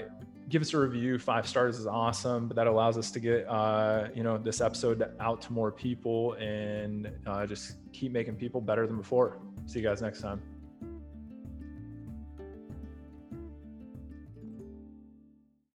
give 0.49 0.63
us 0.63 0.75
a 0.75 0.79
review. 0.79 1.19
Five 1.19 1.47
stars 1.47 1.79
is 1.79 1.87
awesome, 1.87 2.49
but 2.49 2.57
that 2.57 2.67
allows 2.67 2.99
us 2.99 3.11
to 3.13 3.21
get 3.21 3.49
uh, 3.49 4.09
you 4.15 4.23
know 4.23 4.39
this 4.39 4.61
episode 4.61 5.03
out 5.21 5.41
to 5.43 5.53
more 5.53 5.73
people 5.73 6.35
and 6.35 7.11
uh, 7.27 7.47
just 7.47 7.77
keep 7.93 8.13
making 8.13 8.37
people 8.37 8.61
better 8.61 8.87
than 8.87 8.97
before. 8.97 9.39
See 9.67 9.81
you 9.81 9.89
guys 9.89 10.03
next 10.03 10.21
time. 10.21 10.43